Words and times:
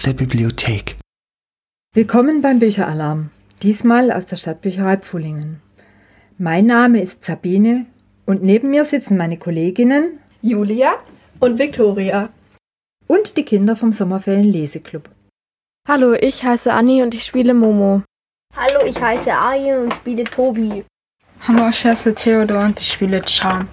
Aus 0.00 0.04
der 0.06 0.14
Bibliothek. 0.14 0.96
Willkommen 1.92 2.40
beim 2.40 2.58
Bücheralarm, 2.58 3.28
diesmal 3.62 4.10
aus 4.10 4.24
der 4.24 4.36
Stadtbücherei 4.36 4.96
Pfullingen. 4.96 5.60
Mein 6.38 6.64
Name 6.64 7.02
ist 7.02 7.22
Sabine 7.22 7.84
und 8.24 8.42
neben 8.42 8.70
mir 8.70 8.86
sitzen 8.86 9.18
meine 9.18 9.36
Kolleginnen 9.36 10.18
Julia 10.40 10.94
und 11.38 11.58
Viktoria 11.58 12.30
und 13.08 13.36
die 13.36 13.44
Kinder 13.44 13.76
vom 13.76 13.92
Sommerferien 13.92 14.50
Leseklub. 14.50 15.10
Hallo, 15.86 16.14
ich 16.14 16.44
heiße 16.44 16.72
Anni 16.72 17.02
und 17.02 17.14
ich 17.14 17.26
spiele 17.26 17.52
Momo. 17.52 18.02
Hallo, 18.56 18.86
ich 18.86 18.98
heiße 18.98 19.30
Arjen 19.30 19.82
und 19.82 19.92
spiele 19.92 20.24
Tobi. 20.24 20.82
Hallo, 21.46 21.68
ich 21.68 21.84
heiße 21.84 22.14
Theodor 22.14 22.64
und 22.64 22.80
ich 22.80 22.90
spiele 22.90 23.20
Chan. 23.20 23.68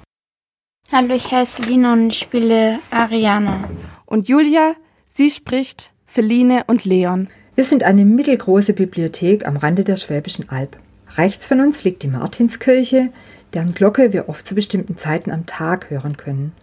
Hallo, 0.91 1.15
ich 1.15 1.31
heiße 1.31 1.61
Lina 1.61 1.93
und 1.93 2.09
ich 2.09 2.19
spiele 2.19 2.79
Ariana. 2.91 3.69
Und 4.05 4.27
Julia, 4.27 4.75
sie 5.05 5.29
spricht 5.29 5.93
Feline 6.17 6.63
und 6.65 6.83
Leon. 6.83 7.27
Wir 7.53 7.63
sind 7.63 7.83
eine 7.83 8.03
mittelgroße 8.03 8.73
Bibliothek 8.73 9.45
am 9.45 9.55
Rande 9.55 9.83
der 9.83 9.97
Schwäbischen 9.97 10.49
Alb. 10.49 10.75
Rechts 11.15 11.45
von 11.45 11.59
uns 11.59 11.83
liegt 11.83 12.01
die 12.01 12.07
Martinskirche, 12.07 13.09
deren 13.53 13.75
Glocke 13.75 14.13
wir 14.13 14.27
oft 14.27 14.47
zu 14.47 14.55
bestimmten 14.55 14.97
Zeiten 14.97 15.29
am 15.29 15.45
Tag 15.45 15.91
hören 15.91 16.17
können. 16.17 16.53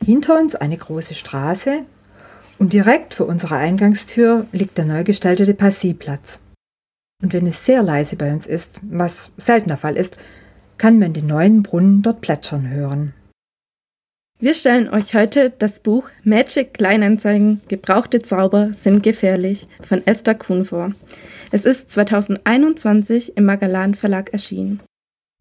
Hinter 0.00 0.38
uns 0.38 0.54
eine 0.54 0.76
große 0.76 1.16
Straße 1.16 1.80
und 2.60 2.72
direkt 2.72 3.14
vor 3.14 3.26
unserer 3.26 3.56
Eingangstür 3.56 4.46
liegt 4.52 4.78
der 4.78 4.84
neu 4.84 5.02
gestaltete 5.02 5.54
Passivplatz. 5.54 6.38
Und 7.20 7.32
wenn 7.32 7.48
es 7.48 7.64
sehr 7.64 7.82
leise 7.82 8.14
bei 8.14 8.32
uns 8.32 8.46
ist, 8.46 8.78
was 8.82 9.32
selten 9.38 9.70
der 9.70 9.78
Fall 9.78 9.96
ist, 9.96 10.18
kann 10.76 11.00
man 11.00 11.14
den 11.14 11.26
neuen 11.26 11.64
Brunnen 11.64 12.02
dort 12.02 12.20
plätschern 12.20 12.70
hören. 12.70 13.12
Wir 14.40 14.54
stellen 14.54 14.88
euch 14.88 15.14
heute 15.14 15.50
das 15.58 15.80
Buch 15.80 16.10
Magic 16.22 16.74
Kleinanzeigen 16.74 17.60
Gebrauchte 17.66 18.22
Zauber 18.22 18.72
sind 18.72 19.02
gefährlich 19.02 19.66
von 19.80 20.06
Esther 20.06 20.36
Kuhn 20.36 20.64
vor. 20.64 20.92
Es 21.50 21.64
ist 21.64 21.90
2021 21.90 23.36
im 23.36 23.44
Magalan 23.46 23.96
Verlag 23.96 24.32
erschienen. 24.32 24.78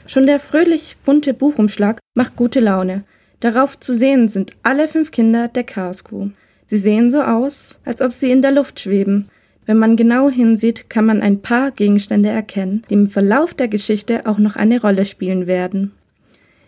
Schon 0.07 0.25
der 0.25 0.39
fröhlich 0.39 0.97
bunte 1.05 1.35
Buchumschlag 1.35 1.99
macht 2.15 2.35
gute 2.35 2.59
Laune. 2.59 3.03
Darauf 3.39 3.79
zu 3.79 3.95
sehen 3.95 4.29
sind 4.29 4.53
alle 4.63 4.87
fünf 4.87 5.11
Kinder 5.11 5.47
der 5.47 5.63
Chaos 5.63 6.03
Crew. 6.03 6.29
Sie 6.65 6.79
sehen 6.79 7.11
so 7.11 7.21
aus, 7.21 7.77
als 7.85 8.01
ob 8.01 8.13
sie 8.13 8.31
in 8.31 8.41
der 8.41 8.51
Luft 8.51 8.79
schweben. 8.79 9.29
Wenn 9.67 9.77
man 9.77 9.95
genau 9.95 10.27
hinsieht, 10.27 10.89
kann 10.89 11.05
man 11.05 11.21
ein 11.21 11.43
paar 11.43 11.69
Gegenstände 11.69 12.29
erkennen, 12.29 12.81
die 12.89 12.95
im 12.95 13.09
Verlauf 13.11 13.53
der 13.53 13.67
Geschichte 13.67 14.25
auch 14.25 14.39
noch 14.39 14.55
eine 14.55 14.81
Rolle 14.81 15.05
spielen 15.05 15.45
werden. 15.45 15.91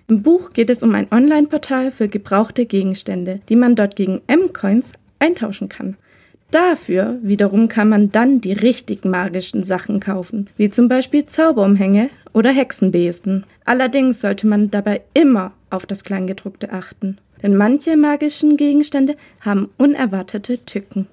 Im 0.10 0.24
Buch 0.24 0.54
geht 0.54 0.72
es 0.72 0.82
um 0.82 0.96
ein 0.96 1.08
Online-Portal 1.12 1.92
für 1.92 2.08
gebrauchte 2.08 2.66
Gegenstände, 2.66 3.42
die 3.48 3.56
man 3.56 3.76
dort 3.76 3.96
gegen 3.96 4.22
M-Coins 4.26 4.94
eintauschen 5.20 5.70
kann. 5.70 5.98
Dafür 6.50 7.20
wiederum 7.22 7.68
kann 7.68 7.90
man 7.90 8.12
dann 8.12 8.42
die 8.42 8.54
richtig 8.54 9.06
magischen 9.06 9.64
Sachen 9.64 10.00
kaufen, 10.00 10.50
wie 10.58 10.72
zum 10.72 10.90
Beispiel 10.90 11.28
Zauberumhänge 11.28 12.10
oder 12.34 12.50
Hexenbesen. 12.50 13.46
Allerdings 13.66 14.20
sollte 14.20 14.48
man 14.48 14.72
dabei 14.72 15.04
immer 15.14 15.54
auf 15.70 15.86
das 15.86 16.04
Kleingedruckte 16.04 16.74
achten, 16.74 17.20
denn 17.44 17.56
manche 17.56 17.96
magischen 17.96 18.58
Gegenstände 18.58 19.16
haben 19.42 19.70
unerwartete 19.78 20.66
Tücken. 20.66 21.06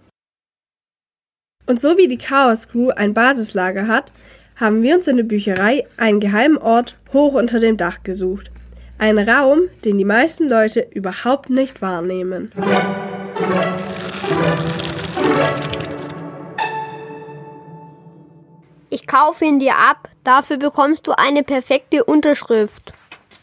Und 1.66 1.82
so 1.82 1.98
wie 1.98 2.08
die 2.08 2.16
Chaos 2.16 2.68
Crew 2.68 2.88
ein 2.96 3.12
Basislager 3.12 3.88
hat, 3.88 4.10
haben 4.54 4.80
wir 4.80 4.96
uns 4.96 5.06
in 5.06 5.18
der 5.18 5.24
Bücherei 5.24 5.84
einen 5.98 6.20
geheimen 6.20 6.56
Ort 6.56 6.96
hoch 7.12 7.34
unter 7.34 7.60
dem 7.60 7.76
Dach 7.76 8.02
gesucht. 8.02 8.50
Ein 8.98 9.18
Raum, 9.18 9.68
den 9.84 9.98
die 9.98 10.06
meisten 10.06 10.48
Leute 10.48 10.88
überhaupt 10.94 11.50
nicht 11.50 11.82
wahrnehmen. 11.82 12.50
Ich 18.88 19.06
kaufe 19.06 19.44
ihn 19.44 19.58
dir 19.58 19.76
ab, 19.76 20.08
dafür 20.24 20.56
bekommst 20.56 21.06
du 21.06 21.12
eine 21.12 21.42
perfekte 21.42 22.04
Unterschrift. 22.04 22.94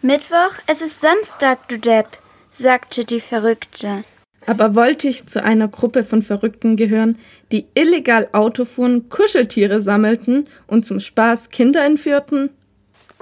Mittwoch, 0.01 0.53
es 0.65 0.81
ist 0.81 1.01
Samstag, 1.01 1.67
du 1.69 1.77
Depp, 1.77 2.07
sagte 2.49 3.05
die 3.05 3.21
Verrückte. 3.21 4.03
Aber 4.47 4.75
wollte 4.75 5.07
ich 5.07 5.27
zu 5.27 5.43
einer 5.43 5.67
Gruppe 5.67 6.03
von 6.03 6.21
Verrückten 6.23 6.75
gehören, 6.75 7.19
die 7.51 7.67
illegal 7.75 8.27
Auto 8.33 8.65
fuhren, 8.65 9.07
Kuscheltiere 9.07 9.81
sammelten 9.81 10.47
und 10.67 10.85
zum 10.85 10.99
Spaß 10.99 11.49
Kinder 11.49 11.85
entführten? 11.85 12.49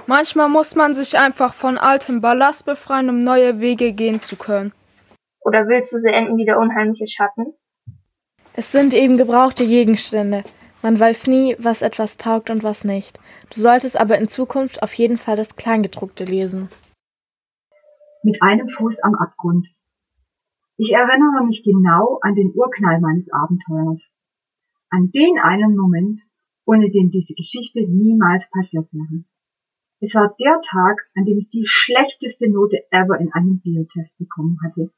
Manchmal 0.06 0.48
muss 0.48 0.74
man 0.74 0.94
sich 0.94 1.16
einfach 1.16 1.54
von 1.54 1.78
altem 1.78 2.20
Ballast 2.20 2.66
befreien, 2.66 3.08
um 3.08 3.22
neue 3.22 3.60
Wege 3.60 3.92
gehen 3.92 4.20
zu 4.20 4.36
können. 4.36 4.72
Oder 5.40 5.68
willst 5.68 5.92
du 5.92 5.98
sie 5.98 6.10
enden 6.10 6.36
wie 6.36 6.44
der 6.44 6.58
unheimliche 6.58 7.06
Schatten? 7.08 7.54
Es 8.54 8.72
sind 8.72 8.94
eben 8.94 9.16
gebrauchte 9.16 9.66
Gegenstände. 9.66 10.44
Man 10.82 10.98
weiß 10.98 11.28
nie, 11.28 11.56
was 11.58 11.82
etwas 11.82 12.16
taugt 12.16 12.50
und 12.50 12.64
was 12.64 12.84
nicht. 12.84 13.20
Du 13.54 13.60
solltest 13.60 13.98
aber 13.98 14.18
in 14.18 14.28
Zukunft 14.28 14.82
auf 14.82 14.92
jeden 14.94 15.18
Fall 15.18 15.36
das 15.36 15.54
Kleingedruckte 15.54 16.24
lesen. 16.24 16.68
Mit 18.24 18.42
einem 18.42 18.68
Fuß 18.68 19.00
am 19.02 19.14
Abgrund. 19.14 19.68
Ich 20.76 20.92
erinnere 20.92 21.44
mich 21.46 21.62
genau 21.64 22.18
an 22.22 22.34
den 22.34 22.52
Urknall 22.54 23.00
meines 23.00 23.26
Abenteuers. 23.32 24.00
An 24.90 25.10
den 25.10 25.38
einen 25.38 25.76
Moment, 25.76 26.20
ohne 26.66 26.90
den 26.90 27.10
diese 27.10 27.34
Geschichte 27.34 27.80
niemals 27.88 28.48
passiert 28.50 28.88
wäre. 28.92 29.24
Es 30.04 30.16
war 30.16 30.34
der 30.40 30.60
Tag, 30.62 31.08
an 31.14 31.26
dem 31.26 31.38
ich 31.38 31.48
die 31.50 31.64
schlechteste 31.64 32.50
Note 32.50 32.76
ever 32.90 33.20
in 33.20 33.32
einem 33.32 33.60
Biotest 33.60 34.18
bekommen 34.18 34.58
hatte. 34.64 34.92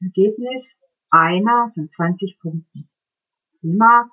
Ergebnis 0.00 0.68
einer 1.10 1.70
von 1.74 1.88
20 1.88 2.40
Punkten. 2.40 2.88
Thema, 3.60 4.10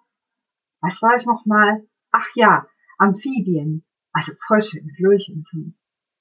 was 0.82 1.02
war 1.02 1.16
es 1.16 1.26
nochmal? 1.26 1.88
Ach 2.12 2.28
ja, 2.36 2.68
Amphibien, 3.00 3.86
also 4.12 4.34
Frösche 4.46 4.82
und 4.82 5.00
Lurche 5.00 5.34
und 5.34 5.48
so. 5.48 5.74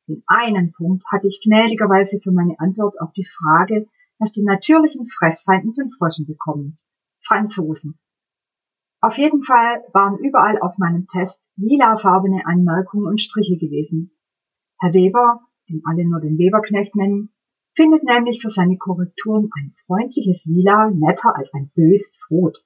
Den 0.08 0.22
einen 0.26 0.72
Punkt 0.72 1.04
hatte 1.12 1.28
ich 1.28 1.42
gnädigerweise 1.44 2.18
für 2.18 2.32
meine 2.32 2.58
Antwort 2.60 2.98
auf 2.98 3.12
die 3.12 3.26
Frage 3.26 3.88
nach 4.18 4.32
den 4.32 4.46
natürlichen 4.46 5.06
Fressfeinden 5.06 5.74
von 5.74 5.90
Fröschen 5.90 6.26
bekommen. 6.26 6.78
Franzosen. 7.26 7.98
Auf 9.04 9.18
jeden 9.18 9.42
Fall 9.42 9.82
waren 9.92 10.16
überall 10.18 10.60
auf 10.60 10.78
meinem 10.78 11.08
Test 11.08 11.36
lilafarbene 11.56 12.46
Anmerkungen 12.46 13.08
und 13.08 13.20
Striche 13.20 13.58
gewesen. 13.58 14.12
Herr 14.78 14.94
Weber, 14.94 15.40
den 15.68 15.82
alle 15.84 16.08
nur 16.08 16.20
den 16.20 16.38
Weberknecht 16.38 16.94
nennen, 16.94 17.34
findet 17.74 18.04
nämlich 18.04 18.40
für 18.40 18.50
seine 18.50 18.78
Korrekturen 18.78 19.50
ein 19.58 19.74
freundliches 19.86 20.44
Lila 20.44 20.92
netter 20.94 21.34
als 21.34 21.52
ein 21.52 21.72
böses 21.74 22.28
Rot. 22.30 22.64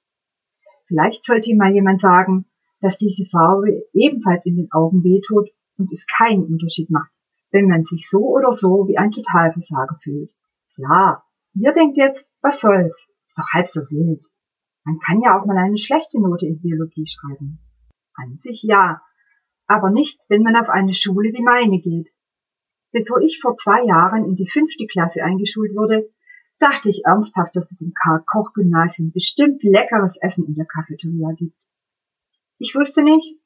Vielleicht 0.85 1.25
sollte 1.25 1.49
ihm 1.49 1.57
mal 1.57 1.73
jemand 1.73 2.01
sagen, 2.01 2.45
dass 2.81 2.99
diese 2.99 3.25
Farbe 3.25 3.87
ebenfalls 3.93 4.45
in 4.45 4.57
den 4.57 4.71
Augen 4.71 5.03
wehtut 5.03 5.49
und 5.79 5.91
es 5.91 6.05
keinen 6.05 6.43
Unterschied 6.43 6.91
macht, 6.91 7.09
wenn 7.49 7.67
man 7.67 7.83
sich 7.83 8.07
so 8.07 8.19
oder 8.19 8.53
so 8.53 8.87
wie 8.87 8.99
ein 8.99 9.09
Totalversager 9.09 9.97
fühlt. 10.03 10.29
Klar, 10.75 11.25
ihr 11.55 11.73
denkt 11.73 11.97
jetzt, 11.97 12.23
was 12.43 12.59
soll's, 12.59 13.09
ist 13.27 13.37
doch 13.39 13.53
halb 13.53 13.67
so 13.67 13.81
wild. 13.89 14.23
Man 14.87 14.99
kann 14.99 15.19
ja 15.19 15.37
auch 15.37 15.45
mal 15.45 15.57
eine 15.57 15.77
schlechte 15.77 16.17
Note 16.17 16.45
in 16.45 16.61
Biologie 16.61 17.05
schreiben. 17.05 17.59
An 18.13 18.37
sich 18.37 18.63
ja, 18.63 19.01
aber 19.67 19.89
nicht, 19.89 20.17
wenn 20.29 20.43
man 20.43 20.55
auf 20.55 20.69
eine 20.69 20.93
Schule 20.93 21.33
wie 21.33 21.43
meine 21.43 21.81
geht. 21.81 22.07
Bevor 22.93 23.19
ich 23.19 23.41
vor 23.41 23.57
zwei 23.57 23.83
Jahren 23.83 24.23
in 24.23 24.37
die 24.37 24.49
fünfte 24.49 24.87
Klasse 24.87 25.21
eingeschult 25.25 25.75
wurde, 25.75 26.09
dachte 26.57 26.89
ich 26.89 27.01
ernsthaft, 27.03 27.53
dass 27.57 27.69
es 27.69 27.81
im 27.81 27.91
Karl-Koch-Gymnasium 28.01 29.11
bestimmt 29.11 29.61
leckeres 29.61 30.15
Essen 30.21 30.45
in 30.45 30.55
der 30.55 30.65
Cafeteria 30.65 31.33
gibt. 31.33 31.59
Ich 32.57 32.73
wusste 32.73 33.03
nicht, 33.03 33.41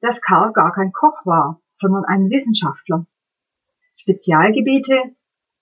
dass 0.00 0.22
Karl 0.22 0.54
gar 0.54 0.72
kein 0.72 0.92
Koch 0.92 1.26
war, 1.26 1.60
sondern 1.72 2.06
ein 2.06 2.30
Wissenschaftler. 2.30 3.06
Spezialgebiete 3.96 5.14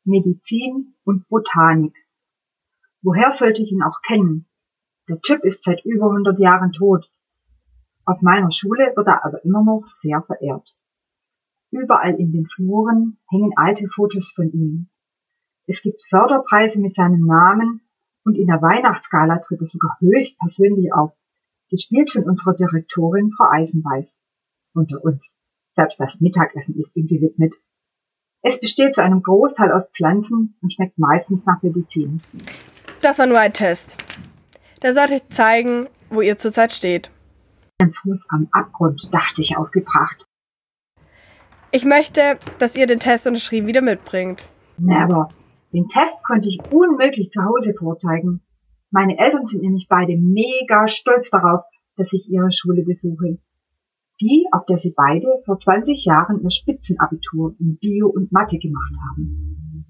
Medizin 0.05 0.95
und 1.03 1.27
Botanik. 1.29 1.97
Woher 3.03 3.33
sollte 3.33 3.63
ich 3.63 3.73
ihn 3.73 3.83
auch 3.83 4.01
kennen? 4.03 4.47
Der 5.09 5.21
Typ 5.21 5.45
ist 5.45 5.63
seit 5.65 5.85
über 5.85 6.07
100 6.07 6.39
Jahren 6.39 6.73
tot 6.73 7.11
auf 8.07 8.21
meiner 8.21 8.53
Schule 8.53 8.93
wird 8.95 9.07
er 9.07 9.25
aber 9.25 9.45
immer 9.45 9.65
noch 9.65 9.87
sehr 10.03 10.23
verehrt. 10.23 10.77
Überall 11.71 12.15
in 12.21 12.33
den 12.33 12.47
Fluren 12.47 13.19
hängen 13.31 13.53
alte 13.57 13.89
Fotos 13.89 14.33
von 14.35 14.53
ihm. 14.53 14.89
Es 15.67 15.81
gibt 15.81 16.03
Förderpreise 16.11 16.81
mit 16.81 16.95
seinem 16.95 17.25
Namen 17.25 17.81
und 18.25 18.37
in 18.37 18.47
der 18.47 18.61
Weihnachtsgala 18.61 19.39
tritt 19.39 19.63
er 19.63 19.67
sogar 19.67 19.97
höchst 20.01 20.39
persönlich 20.39 20.93
auf, 20.93 21.13
gespielt 21.71 22.11
von 22.11 22.25
unserer 22.25 22.55
Direktorin 22.55 23.33
Frau 23.37 23.49
Eisenweiß. 23.51 24.07
Unter 24.75 25.03
uns. 25.03 25.25
Selbst 25.75 25.99
das 25.99 26.21
Mittagessen 26.21 26.79
ist 26.79 26.95
ihm 26.95 27.07
gewidmet. 27.07 27.55
Es 28.43 28.61
besteht 28.61 28.95
zu 28.95 29.03
einem 29.03 29.23
Großteil 29.23 29.73
aus 29.73 29.89
Pflanzen 29.97 30.57
und 30.61 30.73
schmeckt 30.73 30.99
meistens 30.99 31.45
nach 31.47 31.63
Medizin. 31.63 32.21
Das 33.01 33.19
war 33.19 33.27
nur 33.27 33.39
ein 33.39 33.53
Test. 33.53 33.97
Der 34.85 34.93
sollte 34.93 35.27
zeigen, 35.29 35.87
wo 36.11 36.21
ihr 36.21 36.37
zurzeit 36.37 36.75
steht. 36.75 37.11
Ein 37.81 37.95
Fuß 37.95 38.21
am 38.29 38.49
Abgrund, 38.53 39.09
dachte 39.13 39.41
ich 39.41 39.57
aufgebracht. 39.57 40.27
Ich 41.73 41.87
möchte, 41.87 42.39
dass 42.59 42.77
ihr 42.77 42.87
den 42.87 43.01
Test 43.01 43.27
unterschrieben 43.27 43.67
wieder 43.67 43.81
mitbringt. 43.81 44.47
Never. 44.77 45.31
Den 45.73 45.89
Test 45.89 46.23
konnte 46.27 46.51
ich 46.51 46.61
unmöglich 46.71 47.31
zu 47.31 47.43
Hause 47.43 47.73
vorzeigen. 47.73 48.43
Meine 48.91 49.17
Eltern 49.19 49.47
sind 49.47 49.63
nämlich 49.63 49.87
beide 49.89 50.19
mega 50.19 50.87
stolz 50.87 51.31
darauf, 51.31 51.63
dass 51.97 52.13
ich 52.13 52.29
ihre 52.29 52.53
Schule 52.53 52.85
besuche. 52.85 53.39
Die, 54.21 54.45
auf 54.53 54.67
der 54.67 54.79
sie 54.79 54.93
beide 54.95 55.27
vor 55.47 55.59
20 55.59 56.05
Jahren 56.05 56.43
ihr 56.43 56.51
Spitzenabitur 56.51 57.57
in 57.59 57.79
Bio 57.79 58.09
und 58.09 58.33
Mathe 58.33 58.59
gemacht 58.59 58.93
haben. 59.09 59.87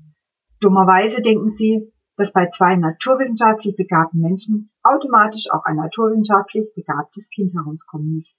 Dummerweise 0.61 1.21
denken 1.21 1.57
sie, 1.57 1.93
dass 2.17 2.33
bei 2.33 2.49
zwei 2.51 2.77
naturwissenschaftlich 2.77 3.77
begabten 3.77 4.21
Menschen 4.21 4.71
automatisch 4.83 5.51
auch 5.51 5.65
ein 5.65 5.77
naturwissenschaftlich 5.77 6.67
begabtes 6.75 7.29
Kind 7.31 7.53
herauskommen 7.55 8.17
muss. 8.17 8.39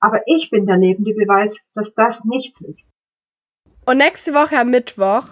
Aber 0.00 0.20
ich 0.26 0.50
bin 0.50 0.66
der 0.66 0.76
lebende 0.76 1.12
Beweis, 1.12 1.54
dass 1.74 1.92
das 1.94 2.24
nichts 2.24 2.60
ist. 2.60 2.84
Und 3.84 3.98
nächste 3.98 4.32
Woche 4.34 4.58
am 4.58 4.70
Mittwoch 4.70 5.24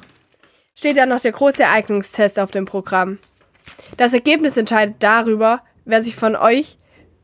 steht 0.74 0.96
ja 0.96 1.06
noch 1.06 1.20
der 1.20 1.32
große 1.32 1.66
Eignungstest 1.66 2.38
auf 2.38 2.50
dem 2.50 2.64
Programm. 2.64 3.18
Das 3.96 4.12
Ergebnis 4.12 4.56
entscheidet 4.56 4.96
darüber, 5.00 5.62
wer 5.84 6.02
sich 6.02 6.16
von 6.16 6.36
euch 6.36 6.78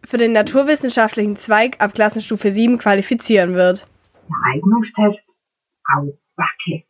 für 0.05 0.19
den 0.19 0.32
naturwissenschaftlichen 0.32 1.37
Zweig 1.37 1.81
ab 1.81 1.94
Klassenstufe 1.94 2.50
7 2.50 2.79
qualifizieren 2.79 3.55
wird. 3.55 3.87
Der 4.29 4.55
Eignungstest? 4.55 5.25
Au, 5.96 6.19
Backe. 6.37 6.84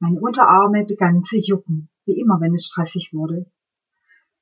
Meine 0.00 0.20
Unterarme 0.20 0.84
begannen 0.84 1.24
zu 1.24 1.38
jucken, 1.38 1.88
wie 2.06 2.20
immer, 2.20 2.40
wenn 2.40 2.54
es 2.54 2.66
stressig 2.66 3.10
wurde. 3.12 3.46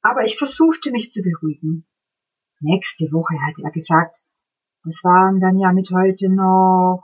Aber 0.03 0.25
ich 0.25 0.38
versuchte 0.38 0.91
mich 0.91 1.12
zu 1.12 1.23
beruhigen. 1.23 1.87
Nächste 2.61 3.05
Woche, 3.12 3.35
hatte 3.47 3.62
er 3.62 3.70
gesagt. 3.70 4.20
Das 4.85 4.94
waren 5.05 5.38
dann 5.41 5.59
ja 5.59 5.73
mit 5.73 5.91
heute 5.93 6.29
noch 6.29 7.03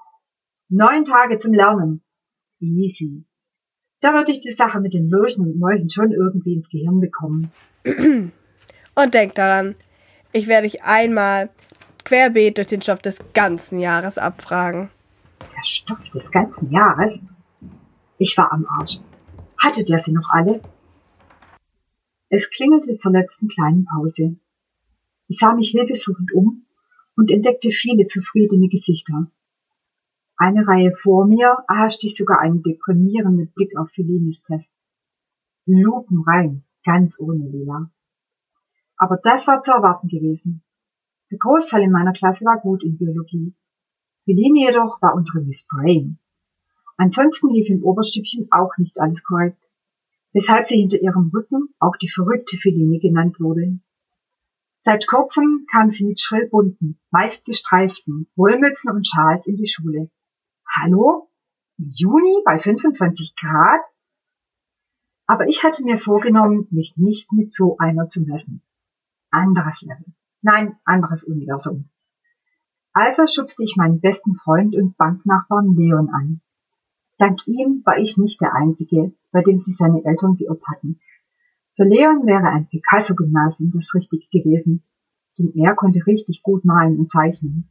neun 0.68 1.04
Tage 1.04 1.38
zum 1.38 1.52
Lernen. 1.52 2.02
Easy. 2.60 3.24
Da 4.00 4.14
würde 4.14 4.32
ich 4.32 4.40
die 4.40 4.52
Sache 4.52 4.80
mit 4.80 4.94
den 4.94 5.08
Lurchen 5.08 5.44
und 5.44 5.58
Mäuchen 5.58 5.90
schon 5.90 6.12
irgendwie 6.12 6.54
ins 6.54 6.68
Gehirn 6.68 7.00
bekommen. 7.00 7.50
Und 8.94 9.14
denkt 9.14 9.38
daran, 9.38 9.76
ich 10.32 10.48
werde 10.48 10.68
dich 10.68 10.82
einmal 10.82 11.50
querbeet 12.04 12.58
durch 12.58 12.68
den 12.68 12.82
Stoff 12.82 13.00
des 13.00 13.22
ganzen 13.32 13.78
Jahres 13.78 14.18
abfragen. 14.18 14.90
Der 15.40 15.64
Stoff 15.64 16.02
des 16.10 16.30
ganzen 16.30 16.70
Jahres? 16.70 17.18
Ich 18.18 18.36
war 18.36 18.52
am 18.52 18.66
Arsch. 18.66 18.98
Hatte 19.58 19.84
der 19.84 20.02
sie 20.02 20.12
noch 20.12 20.30
alle? 20.30 20.62
Es 22.28 22.48
klingelte 22.50 22.96
zur 22.98 23.12
letzten 23.12 23.48
kleinen 23.48 23.84
Pause. 23.86 24.36
Ich 25.26 25.38
sah 25.38 25.54
mich 25.54 25.70
hilfesuchend 25.70 26.32
um 26.32 26.66
und 27.16 27.30
entdeckte 27.30 27.70
viele 27.70 28.06
zufriedene 28.06 28.68
Gesichter. 28.68 29.30
Eine 30.36 30.66
Reihe 30.68 30.92
vor 31.02 31.26
mir 31.26 31.64
erhaschte 31.68 32.06
ich 32.06 32.16
sogar 32.16 32.38
einen 32.38 32.62
deprimierenden 32.62 33.50
Blick 33.52 33.76
auf 33.76 33.90
Felinis 33.90 34.40
Test. 34.42 34.70
Lupen 35.66 36.22
rein, 36.22 36.64
ganz 36.84 37.18
ohne 37.18 37.48
Lila. 37.48 37.90
Aber 38.96 39.18
das 39.22 39.46
war 39.48 39.60
zu 39.60 39.72
erwarten 39.72 40.08
gewesen. 40.08 40.62
Der 41.30 41.38
Großteil 41.38 41.82
in 41.82 41.90
meiner 41.90 42.12
Klasse 42.12 42.44
war 42.44 42.60
gut 42.60 42.84
in 42.84 42.96
Biologie. 42.96 43.54
Feline 44.24 44.66
jedoch 44.66 45.02
war 45.02 45.14
unsere 45.14 45.40
Miss 45.40 45.66
Brain. 45.66 46.18
Ansonsten 46.98 47.48
lief 47.50 47.70
im 47.70 47.84
Oberstübchen 47.84 48.48
auch 48.50 48.76
nicht 48.76 49.00
alles 49.00 49.22
korrekt, 49.22 49.62
weshalb 50.32 50.66
sie 50.66 50.80
hinter 50.80 51.00
ihrem 51.00 51.30
Rücken 51.32 51.72
auch 51.78 51.96
die 51.96 52.10
verrückte 52.10 52.58
Feline 52.58 52.98
genannt 52.98 53.38
wurde. 53.38 53.78
Seit 54.82 55.06
kurzem 55.06 55.64
kam 55.70 55.90
sie 55.90 56.04
mit 56.04 56.20
schrill 56.20 56.48
bunten, 56.48 56.98
meist 57.10 57.44
gestreiften 57.44 58.28
Wollmützen 58.34 58.90
und 58.90 59.06
Schals 59.06 59.46
in 59.46 59.56
die 59.56 59.68
Schule. 59.68 60.10
Hallo? 60.68 61.30
Im 61.78 61.92
Juni 61.94 62.42
bei 62.44 62.58
25 62.58 63.36
Grad? 63.36 63.84
Aber 65.26 65.46
ich 65.46 65.62
hatte 65.62 65.84
mir 65.84 65.98
vorgenommen, 65.98 66.66
mich 66.70 66.94
nicht 66.96 67.32
mit 67.32 67.54
so 67.54 67.78
einer 67.78 68.08
zu 68.08 68.22
messen. 68.22 68.62
Anderes 69.30 69.82
Level. 69.82 70.14
Nein, 70.42 70.76
anderes 70.84 71.22
Universum. 71.22 71.90
Also 72.92 73.26
schubste 73.28 73.62
ich 73.62 73.76
meinen 73.76 74.00
besten 74.00 74.34
Freund 74.34 74.74
und 74.74 74.96
Banknachbarn 74.96 75.76
Leon 75.76 76.08
an. 76.08 76.40
Dank 77.18 77.46
ihm 77.46 77.82
war 77.84 77.98
ich 77.98 78.16
nicht 78.16 78.40
der 78.40 78.54
Einzige, 78.54 79.12
bei 79.32 79.42
dem 79.42 79.58
sich 79.58 79.76
seine 79.76 80.04
Eltern 80.04 80.36
geirrt 80.36 80.62
hatten. 80.68 81.00
Für 81.76 81.84
Leon 81.84 82.26
wäre 82.26 82.48
ein 82.48 82.68
Picasso-Gymnasium 82.68 83.72
das 83.72 83.92
Richtige 83.94 84.26
gewesen, 84.30 84.84
denn 85.38 85.52
er 85.54 85.74
konnte 85.74 86.04
richtig 86.06 86.42
gut 86.42 86.64
malen 86.64 86.98
und 86.98 87.10
zeichnen. 87.10 87.70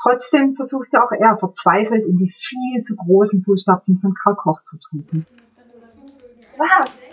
Trotzdem 0.00 0.56
versuchte 0.56 1.02
auch 1.02 1.12
er 1.12 1.38
verzweifelt 1.38 2.06
in 2.06 2.18
die 2.18 2.30
viel 2.30 2.82
zu 2.82 2.96
großen 2.96 3.44
Fußstapfen 3.44 4.00
von 4.00 4.14
Karl 4.14 4.36
Koch 4.36 4.62
zu 4.64 4.78
treten. 4.78 5.26
Was? 6.56 7.10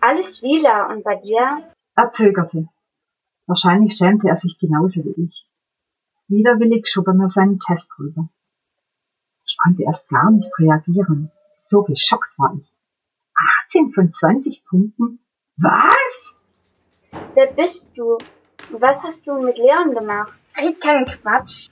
Alles 0.00 0.40
lila 0.42 0.92
und 0.92 1.04
bei 1.04 1.16
dir? 1.16 1.72
Er 1.94 2.10
zögerte. 2.10 2.68
Wahrscheinlich 3.46 3.94
schämte 3.96 4.28
er 4.28 4.36
sich 4.36 4.58
genauso 4.58 5.04
wie 5.04 5.24
ich. 5.24 5.46
Widerwillig 6.28 6.88
schob 6.88 7.06
er 7.08 7.14
mir 7.14 7.30
seinen 7.30 7.58
Test 7.58 7.86
rüber. 7.98 8.28
Ich 9.60 9.62
konnte 9.62 9.82
erst 9.82 10.08
gar 10.08 10.30
nicht 10.30 10.50
reagieren. 10.58 11.30
So 11.54 11.82
geschockt 11.82 12.32
war 12.38 12.56
ich. 12.58 12.72
18 13.66 13.92
von 13.92 14.10
20 14.10 14.64
Punkten? 14.64 15.20
Was? 15.58 16.34
Wer 17.34 17.52
bist 17.52 17.90
du? 17.94 18.16
Was 18.70 19.02
hast 19.02 19.26
du 19.26 19.34
mit 19.42 19.58
Leon 19.58 19.94
gemacht? 19.94 20.32
Red 20.56 20.80
keinen 20.80 21.04
Quatsch. 21.04 21.68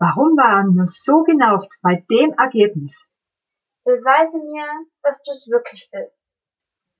Warum 0.00 0.36
war 0.36 0.58
er 0.58 0.64
nur 0.64 0.88
so 0.88 1.22
genervt 1.22 1.72
bei 1.80 2.04
dem 2.10 2.32
Ergebnis? 2.32 3.06
Beweise 3.84 4.38
mir, 4.38 4.66
dass 5.04 5.22
du 5.22 5.30
es 5.30 5.46
wirklich 5.48 5.88
bist. 5.92 6.20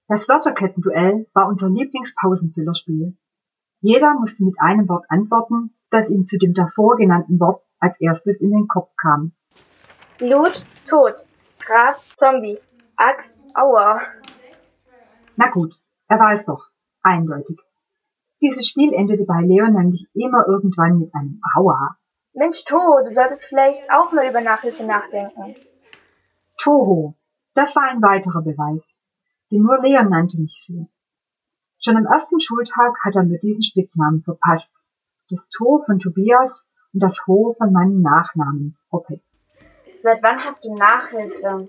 Das 0.07 0.29
Wörterkettenduell 0.29 1.27
war 1.35 1.49
unser 1.49 1.69
Lieblingspausenfüllerspiel. 1.69 3.19
Jeder 3.81 4.15
musste 4.15 4.45
mit 4.45 4.61
einem 4.61 4.89
Wort 4.89 5.07
antworten, 5.09 5.77
das 5.91 6.09
ihm 6.11 6.27
zu 6.27 6.39
dem 6.39 6.55
davor 6.55 6.97
genannten 6.97 7.41
Wort 7.41 7.65
als 7.81 8.01
erstes 8.01 8.41
in 8.41 8.53
den 8.53 8.69
Kopf 8.69 8.95
kam. 8.97 9.33
Blut, 10.19 10.65
Tod. 10.89 11.15
Grab, 11.65 12.01
Zombie. 12.17 12.59
Axt, 12.97 13.41
Aua. 13.55 14.01
Na 15.37 15.49
gut, 15.51 15.73
er 16.09 16.19
war 16.19 16.33
es 16.33 16.45
doch. 16.45 16.67
Eindeutig. 17.05 17.61
Dieses 18.43 18.67
Spiel 18.67 18.93
endete 18.95 19.25
bei 19.25 19.41
Leon 19.43 19.75
nämlich 19.75 20.09
immer 20.15 20.45
irgendwann 20.49 20.99
mit 20.99 21.15
einem 21.15 21.41
Aua. 21.55 21.97
Mensch, 22.35 22.65
Toho, 22.65 23.01
du 23.07 23.15
solltest 23.15 23.45
vielleicht 23.45 23.89
auch 23.93 24.11
mal 24.11 24.29
über 24.29 24.41
Nachhilfe 24.41 24.83
nachdenken. 24.83 25.55
Toho. 26.61 27.15
Das 27.55 27.77
war 27.77 27.85
ein 27.85 28.03
weiterer 28.03 28.43
Beweis. 28.43 28.83
Denn 29.53 29.63
nur 29.63 29.81
Leon 29.81 30.09
nannte 30.09 30.37
mich 30.37 30.65
so. 30.67 30.89
Schon 31.81 31.97
am 31.97 32.07
ersten 32.07 32.41
Schultag 32.41 32.97
hat 33.05 33.15
er 33.15 33.23
mir 33.23 33.39
diesen 33.39 33.63
Spitznamen 33.63 34.25
verpasst. 34.25 34.69
Das 35.31 35.49
To 35.51 35.85
von 35.87 36.01
Tobias 36.01 36.65
und 36.93 37.05
das 37.05 37.25
Ho 37.29 37.55
von 37.57 37.73
meinem 37.73 38.03
Nachnamen, 38.03 38.77
Hoppe. 38.91 39.21
Seit 40.03 40.23
wann 40.23 40.45
hast 40.45 40.65
du 40.65 40.75
Nachhilfe? 40.75 41.69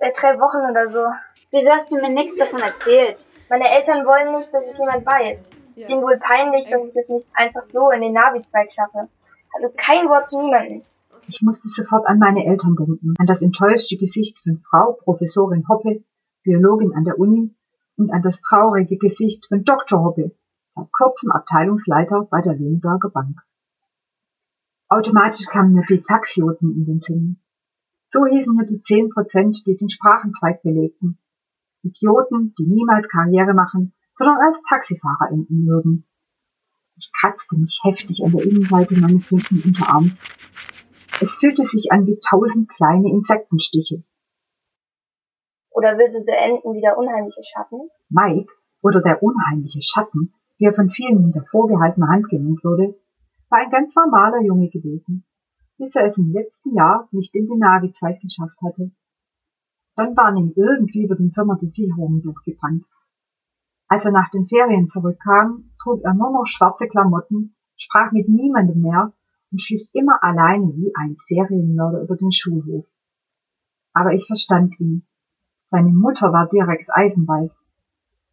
Seit 0.00 0.20
drei 0.20 0.38
Wochen 0.40 0.70
oder 0.70 0.88
so. 0.88 1.04
Wieso 1.50 1.70
hast 1.70 1.90
du 1.90 1.96
mir 1.96 2.10
nichts 2.10 2.36
davon 2.36 2.58
erzählt? 2.58 3.26
Meine 3.48 3.70
Eltern 3.70 4.04
wollen 4.06 4.36
nicht, 4.36 4.52
dass 4.52 4.66
es 4.66 4.78
jemand 4.78 5.06
weiß. 5.06 5.46
Es 5.76 5.82
ist 5.82 5.88
ihnen 5.88 6.02
wohl 6.02 6.18
peinlich, 6.18 6.68
dass 6.68 6.82
ich 6.82 6.96
es 6.96 7.08
nicht 7.08 7.28
einfach 7.34 7.62
so 7.64 7.90
in 7.90 8.00
den 8.00 8.12
Navi-Zweig 8.12 8.72
schaffe. 8.72 9.08
Also 9.52 9.70
kein 9.76 10.08
Wort 10.08 10.26
zu 10.26 10.40
niemandem. 10.40 10.82
Ich 11.28 11.40
musste 11.42 11.68
sofort 11.68 12.06
an 12.06 12.18
meine 12.18 12.44
Eltern 12.44 12.76
denken, 12.76 13.14
an 13.18 13.26
das 13.26 13.40
enttäuschte 13.40 13.96
Gesicht 13.96 14.36
von 14.42 14.62
Frau 14.68 14.92
Professorin 14.92 15.66
Hoppe, 15.68 16.02
Biologin 16.42 16.92
an 16.94 17.04
der 17.04 17.18
Uni, 17.18 17.54
und 17.96 18.12
an 18.12 18.22
das 18.22 18.40
traurige 18.40 18.96
Gesicht 18.98 19.46
von 19.46 19.64
Dr. 19.64 20.02
Hoppe, 20.02 20.32
seit 20.74 20.92
kurzem 20.92 21.30
Abteilungsleiter 21.30 22.26
bei 22.28 22.42
der 22.42 22.54
Lüneburger 22.54 23.10
Bank. 23.10 23.40
Automatisch 24.88 25.46
kamen 25.46 25.72
mir 25.72 25.84
die 25.88 26.02
Taxioten 26.02 26.72
in 26.74 26.84
den 26.84 27.00
Sinn. 27.00 27.40
So 28.06 28.26
hießen 28.26 28.54
hier 28.54 28.66
die 28.66 28.82
zehn 28.82 29.08
Prozent, 29.08 29.62
die 29.66 29.76
den 29.76 29.88
Sprachenzweig 29.88 30.62
belegten. 30.62 31.18
Idioten, 31.82 32.54
die 32.58 32.66
niemals 32.66 33.08
Karriere 33.08 33.54
machen, 33.54 33.94
sondern 34.16 34.36
als 34.38 34.60
Taxifahrer 34.68 35.30
enden 35.30 35.66
würden. 35.66 36.06
Ich 36.96 37.10
kratzte 37.18 37.56
mich 37.56 37.80
heftig 37.82 38.22
an 38.24 38.32
der 38.32 38.44
Innenseite 38.44 38.98
meines 39.00 39.30
linken 39.30 39.62
Unterarms. 39.64 40.14
Es 41.20 41.36
fühlte 41.36 41.64
sich 41.64 41.90
an 41.90 42.06
wie 42.06 42.18
tausend 42.20 42.68
kleine 42.68 43.08
Insektenstiche. 43.08 44.04
Oder 45.70 45.98
willst 45.98 46.16
du 46.16 46.20
so 46.20 46.32
enden 46.32 46.74
wie 46.74 46.80
der 46.80 46.96
unheimliche 46.96 47.42
Schatten? 47.42 47.90
Mike, 48.10 48.52
oder 48.80 49.00
der 49.00 49.22
unheimliche 49.22 49.80
Schatten, 49.82 50.34
wie 50.58 50.66
er 50.66 50.74
von 50.74 50.90
vielen 50.90 51.18
hinter 51.18 51.44
vorgehaltener 51.50 52.08
Hand 52.08 52.28
genannt 52.28 52.62
wurde, 52.62 52.94
war 53.50 53.60
ein 53.60 53.70
ganz 53.70 53.94
normaler 53.94 54.42
Junge 54.42 54.68
gewesen, 54.68 55.24
bis 55.78 55.94
er 55.94 56.10
es 56.10 56.18
im 56.18 56.32
letzten 56.32 56.74
Jahr 56.74 57.08
nicht 57.12 57.34
in 57.34 57.46
den 57.46 57.58
Nagelzweig 57.58 58.20
geschafft 58.20 58.56
hatte. 58.62 58.90
Dann 59.96 60.16
waren 60.16 60.36
ihm 60.36 60.52
irgendwie 60.56 61.04
über 61.04 61.14
den 61.14 61.30
Sommer 61.30 61.56
die 61.56 61.68
Sicherungen 61.68 62.22
durchgebrannt. 62.22 62.84
Als 63.86 64.04
er 64.04 64.10
nach 64.10 64.30
den 64.30 64.48
Ferien 64.48 64.88
zurückkam, 64.88 65.70
trug 65.80 66.02
er 66.02 66.14
nur 66.14 66.32
noch 66.32 66.46
schwarze 66.46 66.88
Klamotten, 66.88 67.54
sprach 67.76 68.12
mit 68.12 68.28
niemandem 68.28 68.80
mehr 68.80 69.12
und 69.52 69.60
schlich 69.60 69.88
immer 69.92 70.22
alleine 70.22 70.74
wie 70.74 70.92
ein 70.96 71.16
Serienmörder 71.26 72.02
über 72.02 72.16
den 72.16 72.32
Schulhof. 72.32 72.86
Aber 73.92 74.12
ich 74.12 74.26
verstand 74.26 74.78
ihn. 74.80 75.06
Seine 75.70 75.92
Mutter 75.92 76.32
war 76.32 76.48
direkt 76.48 76.88
eisenweiß. 76.92 77.52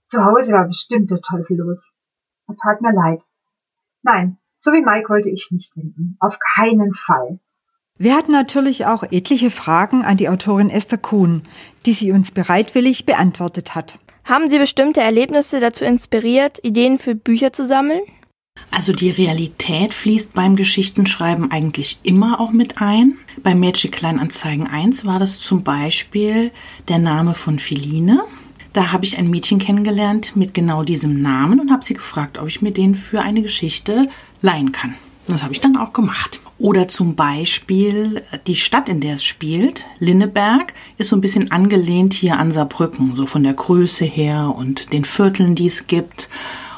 Zu 0.08 0.24
Hause 0.26 0.52
war 0.52 0.66
bestimmt 0.66 1.12
der 1.12 1.22
Teufel 1.22 1.58
los. 1.58 1.92
Er 2.48 2.56
tat 2.56 2.82
mir 2.82 2.94
leid. 2.94 3.22
Nein, 4.02 4.38
so 4.62 4.72
wie 4.72 4.82
Mike 4.82 5.10
wollte 5.10 5.30
ich 5.30 5.50
nicht 5.52 5.76
denken. 5.76 6.16
Auf 6.20 6.38
keinen 6.56 6.94
Fall. 6.94 7.40
Wir 7.98 8.16
hatten 8.16 8.32
natürlich 8.32 8.86
auch 8.86 9.04
etliche 9.04 9.52
Fragen 9.52 10.04
an 10.04 10.18
die 10.18 10.30
Autorin 10.30 10.70
Esther 10.70 10.98
Kuhn, 10.98 11.44
die 11.86 11.94
sie 11.94 12.12
uns 12.12 12.32
bereitwillig 12.32 13.06
beantwortet 13.06 13.76
hat. 13.76 14.00
Haben 14.24 14.50
Sie 14.50 14.60
bestimmte 14.60 15.02
Erlebnisse 15.02 15.60
dazu 15.60 15.84
inspiriert, 15.84 16.60
Ideen 16.64 17.00
für 17.00 17.16
Bücher 17.16 17.54
zu 17.54 17.66
sammeln? 17.66 18.02
Also 18.70 18.94
die 18.94 19.10
Realität 19.10 19.94
fließt 19.94 20.34
beim 20.34 20.56
Geschichtenschreiben 20.56 21.52
eigentlich 21.52 22.00
immer 22.04 22.40
auch 22.40 22.52
mit 22.52 22.82
ein. 22.82 23.18
Bei 23.44 23.56
Magic 23.56 23.92
Kleinanzeigen 23.92 24.68
1 24.68 25.06
war 25.06 25.20
das 25.20 25.40
zum 25.40 25.64
Beispiel 25.64 26.52
der 26.88 27.00
Name 27.00 27.34
von 27.34 27.60
Philine. 27.60 28.24
Da 28.74 28.92
habe 28.94 29.04
ich 29.04 29.18
ein 29.18 29.30
Mädchen 29.30 29.60
kennengelernt 29.60 30.36
mit 30.36 30.54
genau 30.54 30.84
diesem 30.84 31.20
Namen 31.20 31.60
und 31.60 31.72
habe 31.72 31.84
sie 31.84 31.94
gefragt, 31.94 32.38
ob 32.38 32.48
ich 32.48 32.62
mir 32.62 32.72
den 32.72 32.96
für 32.96 33.22
eine 33.22 33.42
Geschichte 33.42 34.08
leihen 34.42 34.72
kann. 34.72 34.96
Das 35.28 35.44
habe 35.44 35.54
ich 35.54 35.62
dann 35.62 35.78
auch 35.78 35.94
gemacht. 35.94 36.40
Oder 36.58 36.88
zum 36.88 37.16
Beispiel 37.16 38.24
die 38.48 38.56
Stadt, 38.56 38.88
in 38.88 39.02
der 39.02 39.16
es 39.16 39.26
spielt, 39.26 39.86
Linneberg, 40.00 40.74
ist 40.98 41.10
so 41.10 41.16
ein 41.16 41.22
bisschen 41.22 41.52
angelehnt 41.52 42.14
hier 42.14 42.38
an 42.38 42.52
Saarbrücken, 42.52 43.16
so 43.16 43.26
von 43.26 43.44
der 43.44 43.54
Größe 43.54 44.06
her 44.06 44.54
und 44.56 44.94
den 44.94 45.04
Vierteln, 45.04 45.56
die 45.56 45.68
es 45.68 45.88
gibt. 45.88 46.30